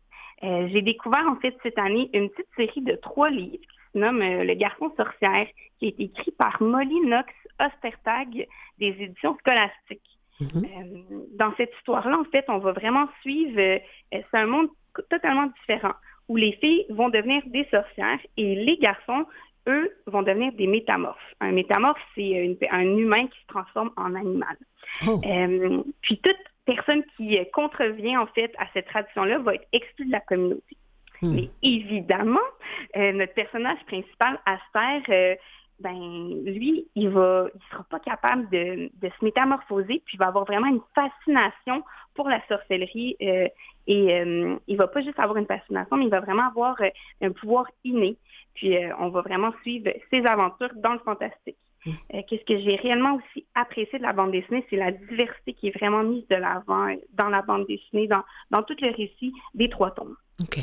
Euh, 0.45 0.69
J'ai 0.71 0.83
découvert 0.83 1.27
en 1.27 1.37
fait 1.37 1.57
cette 1.63 1.79
année 1.79 2.11
une 2.13 2.29
petite 2.29 2.49
série 2.57 2.83
de 2.83 2.97
trois 2.97 3.31
livres 3.31 3.63
qui 3.63 3.79
se 3.93 3.99
nomme 3.99 4.21
euh, 4.21 4.45
Le 4.45 4.55
garçon 4.55 4.93
sorcière, 4.97 5.47
qui 5.79 5.87
est 5.87 6.01
écrit 6.01 6.33
par 6.33 6.61
Molly 6.63 7.01
Knox 7.01 7.33
Ostertag 7.61 8.47
des 8.79 8.97
éditions 8.99 9.37
scolastiques. 9.39 10.19
Mhm. 10.41 10.49
Euh, 10.55 11.27
dans 11.39 11.55
cette 11.57 11.73
histoire-là, 11.79 12.19
en 12.19 12.25
fait, 12.25 12.45
on 12.49 12.59
va 12.59 12.73
vraiment 12.73 13.09
suivre, 13.23 13.81
c'est 14.11 14.25
un 14.33 14.47
monde 14.47 14.69
totalement 15.09 15.47
différent, 15.61 15.95
où 16.29 16.37
les 16.37 16.53
filles 16.53 16.87
vont 16.91 17.09
devenir 17.09 17.43
des 17.47 17.65
sorcières 17.71 18.19
et 18.37 18.55
les 18.57 18.77
garçons, 18.79 19.27
eux, 19.69 19.91
vont 20.07 20.23
devenir 20.23 20.53
des 20.53 20.67
métamorphes. 20.67 21.35
Un 21.41 21.53
métamorphe, 21.53 22.01
c'est 22.15 22.59
un 22.71 22.97
humain 22.97 23.27
qui 23.29 23.41
se 23.41 23.47
transforme 23.47 23.93
en 23.97 24.15
animal. 24.15 24.57
Oh. 25.07 25.21
Puis 26.03 26.19
toute 26.19 26.37
personne 26.65 27.03
qui 27.17 27.39
euh, 27.39 27.45
contrevient 27.53 28.17
en 28.17 28.27
fait 28.27 28.53
à 28.59 28.67
cette 28.73 28.87
tradition-là 28.87 29.39
va 29.39 29.55
être 29.55 29.69
exclue 29.73 30.07
de 30.07 30.13
la 30.13 30.21
communauté. 30.21 30.77
Hmm. 31.23 31.35
Mais 31.35 31.51
évidemment, 31.63 32.39
euh, 32.97 33.13
notre 33.13 33.35
personnage 33.35 33.79
principal, 33.87 34.41
Aster, 34.47 35.13
euh, 35.13 35.37
ben 35.81 36.43
lui, 36.45 36.87
il 36.95 37.09
va, 37.09 37.47
il 37.55 37.61
sera 37.71 37.85
pas 37.85 37.99
capable 37.99 38.49
de, 38.51 38.91
de 38.95 39.09
se 39.09 39.25
métamorphoser, 39.25 40.03
puis 40.05 40.15
il 40.15 40.19
va 40.19 40.29
avoir 40.29 40.45
vraiment 40.45 40.69
une 40.69 40.81
fascination 40.95 41.83
pour 42.15 42.29
la 42.29 42.41
sorcellerie 42.47 43.17
euh, 43.21 43.49
et 43.87 44.15
euh, 44.15 44.57
il 44.67 44.77
va 44.77 44.87
pas 44.87 45.03
juste 45.03 45.19
avoir 45.19 45.37
une 45.37 45.47
fascination, 45.47 45.97
mais 45.97 46.05
il 46.05 46.11
va 46.11 46.21
vraiment 46.21 46.47
avoir 46.47 46.81
euh, 46.81 46.89
un 47.23 47.33
pouvoir 47.33 47.67
inné. 47.83 48.17
Puis 48.55 48.77
euh, 48.77 48.95
on 48.99 49.09
va 49.09 49.21
vraiment 49.23 49.53
suivre 49.63 49.91
ses 50.11 50.25
aventures 50.25 50.71
dans 50.77 50.93
le 50.93 51.01
fantastique. 51.01 51.57
Euh, 51.87 52.23
Qu'est-ce 52.29 52.45
que 52.45 52.59
j'ai 52.59 52.77
réellement 52.77 53.17
aussi 53.17 53.47
apprécié 53.55 53.99
de 53.99 54.05
la 54.05 54.13
bande 54.13 54.33
dessinée, 54.33 54.65
c'est 54.71 54.77
la 54.77 54.93
diversité 54.93 55.53
qui 55.53 55.69
est 55.69 55.79
vraiment 55.79 56.03
mise 56.03 56.27
de 56.29 56.37
l'avant 56.37 56.95
dans 57.13 57.29
la 57.29 57.43
bande 57.43 57.67
dessinée, 57.67 58.07
dans, 58.07 58.23
dans 58.51 58.63
tout 58.63 58.77
le 58.81 58.91
récit 58.91 59.33
des 59.55 59.69
trois 59.69 59.91
tomes. 59.91 60.17
OK. 60.41 60.59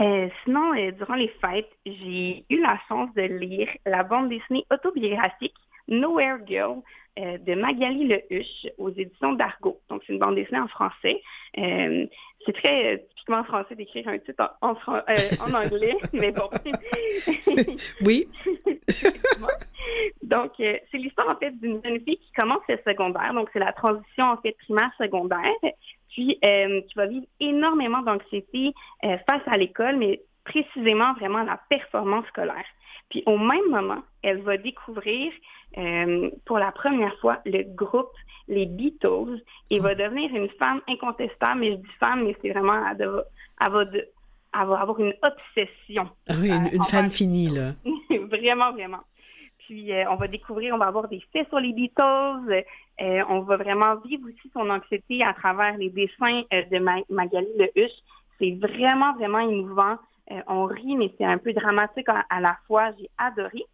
Euh, 0.00 0.28
sinon, 0.44 0.72
euh, 0.74 0.92
durant 0.92 1.14
les 1.14 1.28
fêtes, 1.40 1.70
j'ai 1.84 2.44
eu 2.48 2.60
la 2.60 2.78
chance 2.88 3.12
de 3.14 3.22
lire 3.22 3.68
la 3.86 4.02
bande 4.02 4.28
dessinée 4.28 4.64
autobiographique 4.70 5.54
Nowhere 5.90 6.38
Girl 6.46 6.80
euh, 7.18 7.36
de 7.38 7.54
Magali 7.54 8.06
Lehuche 8.06 8.66
aux 8.78 8.90
éditions 8.90 9.32
d'Argo. 9.34 9.80
Donc, 9.88 10.02
c'est 10.06 10.12
une 10.12 10.18
bande 10.20 10.36
dessinée 10.36 10.60
en 10.60 10.68
français. 10.68 11.20
Euh, 11.58 12.06
c'est 12.46 12.52
très 12.54 12.94
euh, 12.94 12.98
typiquement 13.10 13.44
français 13.44 13.74
d'écrire 13.74 14.08
un 14.08 14.18
titre 14.18 14.56
en, 14.62 14.70
en, 14.70 14.74
fran- 14.76 15.02
en 15.46 15.52
anglais, 15.64 15.96
mais 16.12 16.32
bon. 16.32 16.48
Oui. 18.04 18.28
Donc, 20.22 20.52
c'est 20.58 20.82
l'histoire 20.94 21.28
en 21.30 21.36
fait 21.36 21.50
d'une 21.60 21.80
jeune 21.84 22.00
fille 22.00 22.18
qui 22.18 22.32
commence 22.36 22.62
le 22.68 22.78
secondaire. 22.86 23.32
Donc, 23.34 23.48
c'est 23.52 23.58
la 23.58 23.72
transition 23.72 24.24
en 24.24 24.36
fait 24.38 24.52
primaire-secondaire, 24.64 25.54
puis 26.10 26.38
euh, 26.44 26.80
qui 26.82 26.94
va 26.94 27.06
vivre 27.06 27.26
énormément 27.40 28.02
d'anxiété 28.02 28.72
euh, 29.04 29.16
face 29.26 29.42
à 29.46 29.56
l'école, 29.56 29.96
mais 29.96 30.20
précisément 30.50 31.12
vraiment 31.14 31.42
la 31.42 31.58
performance 31.68 32.26
scolaire. 32.26 32.64
Puis 33.10 33.22
au 33.26 33.38
même 33.38 33.68
moment, 33.70 34.02
elle 34.22 34.40
va 34.42 34.56
découvrir 34.56 35.32
euh, 35.78 36.30
pour 36.46 36.58
la 36.58 36.72
première 36.72 37.16
fois 37.20 37.38
le 37.44 37.62
groupe 37.74 38.12
les 38.48 38.66
Beatles 38.66 39.40
et 39.70 39.78
va 39.78 39.94
devenir 39.94 40.34
une 40.34 40.48
femme 40.62 40.80
incontestable. 40.88 41.60
Mais 41.60 41.70
je 41.72 41.76
dis 41.76 41.94
femme, 42.00 42.24
mais 42.24 42.36
c'est 42.40 42.50
vraiment 42.50 42.80
elle, 42.88 43.06
va- 43.06 43.24
elle 43.60 43.72
va 43.72 43.84
de- 43.84 44.08
elle 44.52 44.66
va 44.66 44.80
avoir 44.80 44.98
une 45.00 45.14
obsession 45.22 46.08
Ah 46.28 46.34
oui, 46.40 46.48
une, 46.48 46.68
une 46.72 46.80
Euh, 46.80 46.84
fan 46.84 47.08
finie, 47.10 47.48
là. 47.48 47.72
vraiment, 48.34 48.72
vraiment. 48.72 49.02
Puis 49.66 49.92
euh, 49.92 50.10
on 50.10 50.16
va 50.16 50.26
découvrir, 50.26 50.74
on 50.74 50.78
va 50.78 50.86
avoir 50.86 51.06
des 51.08 51.22
faits 51.32 51.48
sur 51.48 51.60
les 51.60 51.72
Beatles. 51.72 52.64
euh, 53.00 53.22
on 53.28 53.40
va 53.40 53.56
vraiment 53.56 53.94
vivre 54.04 54.24
aussi 54.28 54.50
son 54.52 54.68
anxiété 54.68 55.22
à 55.22 55.32
travers 55.32 55.76
les 55.78 55.90
dessins 55.90 56.42
euh, 56.52 56.62
de 56.72 56.78
Ma- 56.80 57.06
Magali 57.08 57.46
Lehuche. 57.56 57.98
C'est 58.38 58.56
vraiment, 58.60 59.12
vraiment 59.14 59.38
émouvant. 59.40 59.96
Euh, 60.30 60.40
on 60.46 60.64
rit, 60.64 60.96
mais 60.96 61.12
c'est 61.18 61.24
un 61.24 61.38
peu 61.38 61.52
dramatique 61.52 62.08
à, 62.08 62.24
à 62.30 62.40
la 62.40 62.56
fois. 62.66 62.90
J'ai 62.98 63.10
adoré. 63.18 63.64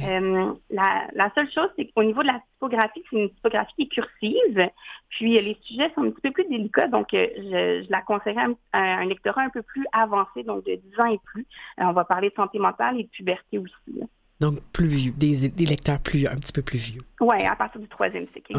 Euh, 0.00 0.52
la, 0.70 1.06
la, 1.14 1.30
seule 1.34 1.50
chose, 1.50 1.68
c'est 1.76 1.86
qu'au 1.86 2.02
niveau 2.02 2.22
de 2.22 2.26
la 2.26 2.40
typographie, 2.52 3.02
c'est 3.08 3.16
une 3.16 3.30
typographie 3.30 3.72
qui 3.76 3.82
est 3.82 3.86
cursive, 3.86 4.70
puis 5.10 5.40
les 5.40 5.56
sujets 5.62 5.92
sont 5.94 6.02
un 6.02 6.10
petit 6.10 6.22
peu 6.22 6.32
plus 6.32 6.48
délicats, 6.48 6.88
donc 6.88 7.06
je, 7.12 7.84
je 7.84 7.90
la 7.90 8.02
conseillerais 8.02 8.46
à 8.72 8.78
un, 8.78 9.04
lectorat 9.04 9.42
un 9.42 9.48
peu 9.48 9.62
plus 9.62 9.86
avancé, 9.92 10.42
donc 10.42 10.64
de 10.64 10.74
10 10.74 11.00
ans 11.00 11.06
et 11.06 11.20
plus. 11.24 11.46
on 11.78 11.92
va 11.92 12.04
parler 12.04 12.30
de 12.30 12.34
santé 12.34 12.58
mentale 12.58 12.98
et 12.98 13.04
de 13.04 13.08
puberté 13.08 13.58
aussi. 13.58 14.00
Donc, 14.40 14.54
plus 14.72 14.88
vieux, 14.88 15.12
des, 15.16 15.48
des, 15.48 15.64
lecteurs 15.64 16.00
plus, 16.00 16.26
un 16.26 16.34
petit 16.34 16.52
peu 16.52 16.62
plus 16.62 16.90
vieux. 16.90 17.02
Oui, 17.20 17.42
à 17.44 17.56
partir 17.56 17.80
du 17.80 17.88
troisième 17.88 18.26
cycle, 18.34 18.54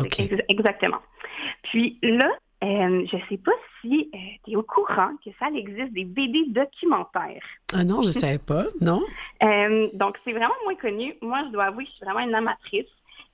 exactement. 0.50 1.02
Puis 1.63 2.00
là, 2.02 2.30
euh, 2.63 3.06
je 3.06 3.15
ne 3.15 3.22
sais 3.30 3.38
pas 3.38 3.52
si 3.82 4.10
euh, 4.13 4.17
tu 4.43 4.52
es 4.52 4.56
au 4.56 4.63
courant 4.63 5.12
que 5.24 5.30
ça 5.39 5.48
existe 5.54 5.93
des 5.93 6.06
BD 6.06 6.46
documentaires. 6.48 7.43
Ah 7.72 7.84
non, 7.84 8.02
je 8.02 8.08
ne 8.08 8.13
savais 8.13 8.39
pas, 8.39 8.65
non? 8.82 9.02
Euh, 9.43 9.89
donc, 9.93 10.17
c'est 10.26 10.32
vraiment 10.32 10.56
moins 10.63 10.74
connu. 10.74 11.13
Moi, 11.22 11.43
je 11.46 11.52
dois 11.52 11.65
avouer 11.65 11.84
que 11.84 11.91
je 11.91 11.96
suis 11.98 12.06
vraiment 12.06 12.22
une 12.22 12.34
amatrice. 12.34 12.88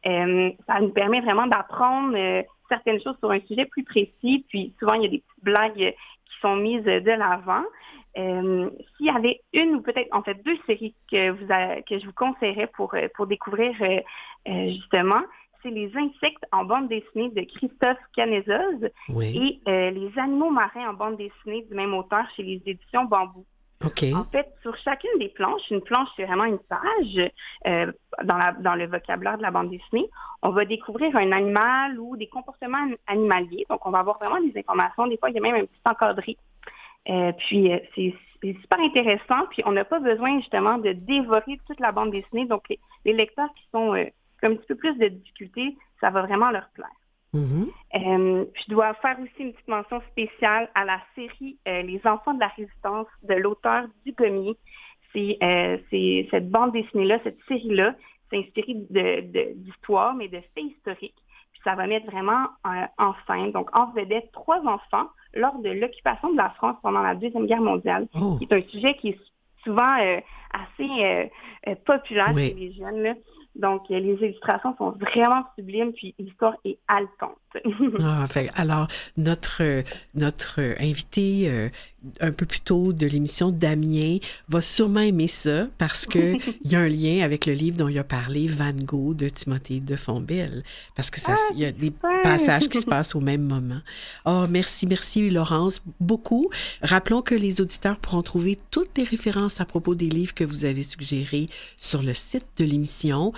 ça 0.03 0.81
nous 0.81 0.89
permet 0.89 1.21
vraiment 1.21 1.47
d'apprendre 1.47 2.43
certaines 2.67 3.01
choses 3.01 3.15
sur 3.19 3.31
un 3.31 3.39
sujet 3.47 3.63
plus 3.65 3.85
précis. 3.85 4.45
Puis, 4.49 4.73
souvent, 4.79 4.95
il 4.95 5.03
y 5.03 5.05
a 5.05 5.09
des 5.09 5.19
petites 5.19 5.43
blagues 5.43 5.95
qui 6.25 6.39
sont 6.41 6.57
mises 6.57 6.83
de 6.83 7.09
l'avant. 7.09 7.63
S'il 8.17 9.05
y 9.05 9.09
avait 9.09 9.39
une 9.53 9.75
ou 9.75 9.81
peut-être 9.81 10.09
en 10.11 10.23
fait 10.23 10.43
deux 10.43 10.57
séries 10.67 10.93
que 11.09 11.29
vous 11.29 11.47
que 11.87 11.99
je 11.99 12.05
vous 12.05 12.13
conseillerais 12.13 12.67
pour 12.67 12.93
pour 13.15 13.25
découvrir 13.25 13.73
justement, 14.45 15.21
c'est 15.63 15.71
Les 15.71 15.91
insectes 15.95 16.45
en 16.51 16.65
bande 16.65 16.89
dessinée 16.89 17.29
de 17.29 17.41
Christophe 17.41 17.97
Canezoz 18.15 18.89
et 19.21 19.59
euh, 19.67 19.89
Les 19.91 20.11
animaux 20.17 20.51
marins 20.51 20.89
en 20.89 20.93
bande 20.93 21.17
dessinée 21.17 21.63
du 21.63 21.73
même 21.73 21.93
auteur 21.93 22.25
chez 22.35 22.43
les 22.43 22.61
éditions 22.65 23.05
Bambou. 23.05 23.45
En 23.83 24.23
fait, 24.25 24.47
sur 24.61 24.75
chacune 24.77 25.19
des 25.19 25.27
planches, 25.29 25.69
une 25.69 25.81
planche, 25.81 26.07
c'est 26.15 26.23
vraiment 26.23 26.45
une 26.45 26.59
page 26.59 27.31
euh, 27.67 27.91
dans, 28.23 28.37
la, 28.37 28.53
dans 28.53 28.75
le 28.75 28.87
vocabulaire 28.87 29.37
de 29.37 29.41
la 29.41 29.51
bande 29.51 29.69
dessinée. 29.69 30.09
On 30.41 30.51
va 30.51 30.63
découvrir 30.63 31.13
un 31.17 31.31
animal 31.33 31.99
ou 31.99 32.15
des 32.15 32.27
comportements 32.27 32.87
animaliers. 33.07 33.65
Donc, 33.69 33.85
on 33.85 33.91
va 33.91 33.99
avoir 33.99 34.19
vraiment 34.19 34.39
des 34.39 34.57
informations. 34.57 35.07
Des 35.07 35.17
fois, 35.17 35.31
il 35.31 35.35
y 35.35 35.37
a 35.37 35.41
même 35.41 35.55
un 35.55 35.65
petit 35.65 35.81
encadré. 35.85 36.37
Euh, 37.09 37.33
puis, 37.33 37.71
c'est 37.95 38.13
super 38.61 38.79
intéressant. 38.79 39.47
Puis, 39.49 39.63
on 39.65 39.73
n'a 39.73 39.83
pas 39.83 39.99
besoin 39.99 40.39
justement 40.39 40.77
de 40.77 40.93
dévorer 40.93 41.59
toute 41.67 41.81
la 41.81 41.91
bande 41.91 42.11
dessinée. 42.11 42.45
Donc, 42.45 42.63
les, 42.69 43.13
lecteurs 43.13 43.53
qui 43.55 43.67
sont 43.73 43.95
un 44.43 44.55
petit 44.55 44.67
peu 44.67 44.75
plus 44.75 44.95
de 44.97 45.07
difficultés, 45.07 45.77
ça 45.99 46.09
va 46.09 46.21
vraiment 46.21 46.51
leur 46.51 46.69
plaire. 46.73 46.89
Mm-hmm. 47.33 47.67
Euh, 47.95 48.45
je 48.53 48.71
dois 48.71 48.93
faire 48.95 49.17
aussi 49.19 49.33
une 49.39 49.53
petite 49.53 49.67
mention 49.67 50.01
spéciale 50.11 50.69
à 50.75 50.85
la 50.85 50.99
série 51.15 51.57
euh, 51.67 51.81
Les 51.81 51.99
Enfants 52.05 52.35
de 52.35 52.39
la 52.39 52.49
Résistance 52.49 53.07
de 53.23 53.33
l'auteur 53.33 53.85
du 54.05 54.13
euh, 54.19 55.77
C'est 55.89 56.27
cette 56.29 56.49
bande 56.49 56.73
dessinée-là, 56.73 57.19
cette 57.23 57.39
série-là, 57.47 57.95
c'est 58.29 58.37
inspiré 58.37 58.75
d'histoires, 59.55 60.13
mais 60.13 60.27
de 60.27 60.39
faits 60.53 60.63
historiques. 60.63 61.21
Puis 61.53 61.61
ça 61.63 61.75
va 61.75 61.87
mettre 61.87 62.05
vraiment 62.05 62.47
en 62.97 63.13
scène, 63.27 63.51
donc 63.51 63.75
en 63.75 63.91
vedette, 63.91 64.31
trois 64.31 64.59
enfants 64.65 65.07
lors 65.33 65.57
de 65.59 65.69
l'occupation 65.69 66.31
de 66.31 66.37
la 66.37 66.49
France 66.51 66.77
pendant 66.83 67.01
la 67.01 67.15
Deuxième 67.15 67.47
Guerre 67.47 67.61
mondiale, 67.61 68.07
oh. 68.15 68.37
qui 68.37 68.45
est 68.45 68.53
un 68.53 68.61
sujet 68.69 68.95
qui 68.95 69.09
est 69.09 69.19
souvent 69.63 69.95
assez 70.51 71.31
populaire 71.85 72.33
chez 72.35 72.53
les 72.53 72.73
jeunes. 72.73 73.01
Là. 73.01 73.13
Donc, 73.55 73.89
euh, 73.91 73.99
les 73.99 74.13
illustrations 74.13 74.75
sont 74.77 74.91
vraiment 74.91 75.43
sublimes, 75.55 75.93
puis 75.93 76.15
l'histoire 76.17 76.55
est 76.65 76.79
haletante. 76.87 77.37
ah, 78.03 78.25
fait, 78.27 78.49
alors, 78.55 78.87
notre, 79.17 79.83
notre 80.15 80.59
invité 80.79 81.49
euh, 81.49 81.69
un 82.19 82.31
peu 82.31 82.45
plus 82.45 82.61
tôt 82.61 82.93
de 82.93 83.05
l'émission, 83.07 83.51
Damien, 83.51 84.17
va 84.47 84.61
sûrement 84.61 85.01
aimer 85.01 85.27
ça 85.27 85.67
parce 85.77 86.05
que 86.05 86.35
il 86.63 86.71
y 86.71 86.75
a 86.75 86.79
un 86.79 86.89
lien 86.89 87.23
avec 87.23 87.45
le 87.45 87.53
livre 87.53 87.77
dont 87.77 87.87
il 87.87 87.97
a 87.97 88.03
parlé, 88.03 88.47
Van 88.47 88.73
Gogh 88.73 89.15
de 89.15 89.29
Timothée 89.29 89.79
de 89.79 89.95
Fontbelle, 89.95 90.63
parce 90.95 91.09
que 91.09 91.19
ça, 91.19 91.35
il 91.53 91.59
y 91.59 91.65
a 91.65 91.71
des 91.71 91.91
passages 92.23 92.69
qui 92.69 92.79
se 92.79 92.85
passent 92.87 93.15
au 93.15 93.21
même 93.21 93.43
moment. 93.43 93.81
Oh, 94.25 94.45
merci, 94.49 94.87
merci 94.87 95.29
Laurence, 95.29 95.81
beaucoup. 95.99 96.49
Rappelons 96.81 97.21
que 97.21 97.35
les 97.35 97.61
auditeurs 97.61 97.97
pourront 97.97 98.23
trouver 98.23 98.57
toutes 98.71 98.97
les 98.97 99.03
références 99.03 99.61
à 99.61 99.65
propos 99.65 99.95
des 99.95 100.09
livres 100.09 100.33
que 100.33 100.43
vous 100.43 100.65
avez 100.65 100.83
suggérés 100.83 101.49
sur 101.77 102.01
le 102.01 102.13
site 102.13 102.45
de 102.57 102.65
l'émission. 102.65 103.33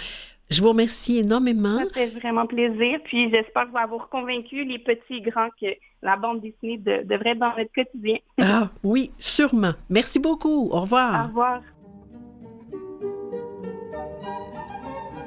Je 0.49 0.61
vous 0.61 0.69
remercie 0.69 1.17
énormément. 1.17 1.79
Ça 1.79 1.93
fait 1.93 2.19
vraiment 2.19 2.45
plaisir. 2.45 2.99
Puis 3.05 3.29
j'espère 3.31 3.67
vous 3.67 3.77
avoir 3.77 4.09
convaincu, 4.09 4.63
les 4.63 4.79
petits 4.79 5.15
et 5.15 5.21
grands, 5.21 5.49
que 5.59 5.67
la 6.01 6.15
bande 6.17 6.41
dessinée 6.41 6.77
devrait 6.77 7.31
être 7.31 7.39
dans 7.39 7.55
notre 7.57 7.73
quotidien. 7.73 8.17
ah 8.41 8.69
oui, 8.83 9.11
sûrement. 9.17 9.73
Merci 9.89 10.19
beaucoup. 10.19 10.69
Au 10.71 10.81
revoir. 10.81 11.25
Au 11.25 11.27
revoir. 11.27 11.61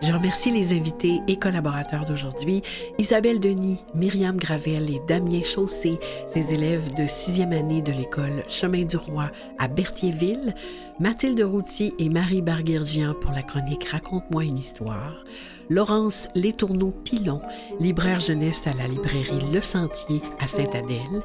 Je 0.01 0.13
remercie 0.13 0.53
les 0.53 0.73
invités 0.73 1.21
et 1.27 1.37
collaborateurs 1.37 2.05
d'aujourd'hui, 2.05 2.63
Isabelle 2.99 3.41
Denis, 3.41 3.81
Myriam 3.95 4.37
Gravel 4.37 4.89
et 4.89 5.01
Damien 5.09 5.43
Chaussé, 5.43 5.99
ses 6.33 6.55
élèves 6.55 6.95
de 6.95 7.07
sixième 7.09 7.53
année 7.53 7.83
de 7.83 7.91
l'école 7.91 8.45
Chemin 8.49 8.85
du 8.85 8.97
Roi 8.97 9.31
à 9.59 9.67
Berthierville, 9.67 10.55
Mathilde 11.01 11.41
Routy 11.41 11.95
et 12.01 12.09
Marie 12.09 12.43
Barguergian 12.43 13.15
pour 13.15 13.31
la 13.31 13.43
chronique 13.43 13.89
Raconte-moi 13.89 14.43
une 14.43 14.59
histoire, 14.59 15.25
Laurence 15.71 16.29
Létourneau-Pilon, 16.35 17.41
libraire 17.79 18.19
jeunesse 18.19 18.67
à 18.67 18.73
la 18.73 18.89
librairie 18.89 19.45
Le 19.53 19.63
Sentier 19.63 20.21
à 20.41 20.49
Saint-Adèle, 20.49 21.23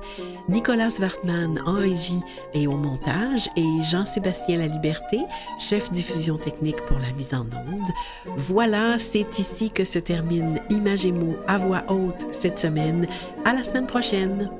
Nicolas 0.47 0.91
Wartman 0.99 1.59
en 1.65 1.73
régie 1.73 2.21
et 2.53 2.67
au 2.67 2.77
montage 2.77 3.49
et 3.57 3.81
Jean-Sébastien 3.81 4.59
La 4.59 4.67
Liberté, 4.67 5.21
chef 5.59 5.91
diffusion 5.91 6.37
technique 6.37 6.85
pour 6.85 6.99
la 6.99 7.11
mise 7.11 7.33
en 7.33 7.41
onde. 7.41 8.37
Voilà, 8.37 8.99
c'est 8.99 9.39
ici 9.39 9.71
que 9.71 9.85
se 9.85 9.97
termine 9.97 10.59
Image 10.69 11.05
et 11.07 11.11
mots 11.11 11.37
à 11.47 11.57
voix 11.57 11.83
haute 11.87 12.27
cette 12.31 12.59
semaine. 12.59 13.07
À 13.43 13.53
la 13.53 13.63
semaine 13.63 13.87
prochaine. 13.87 14.51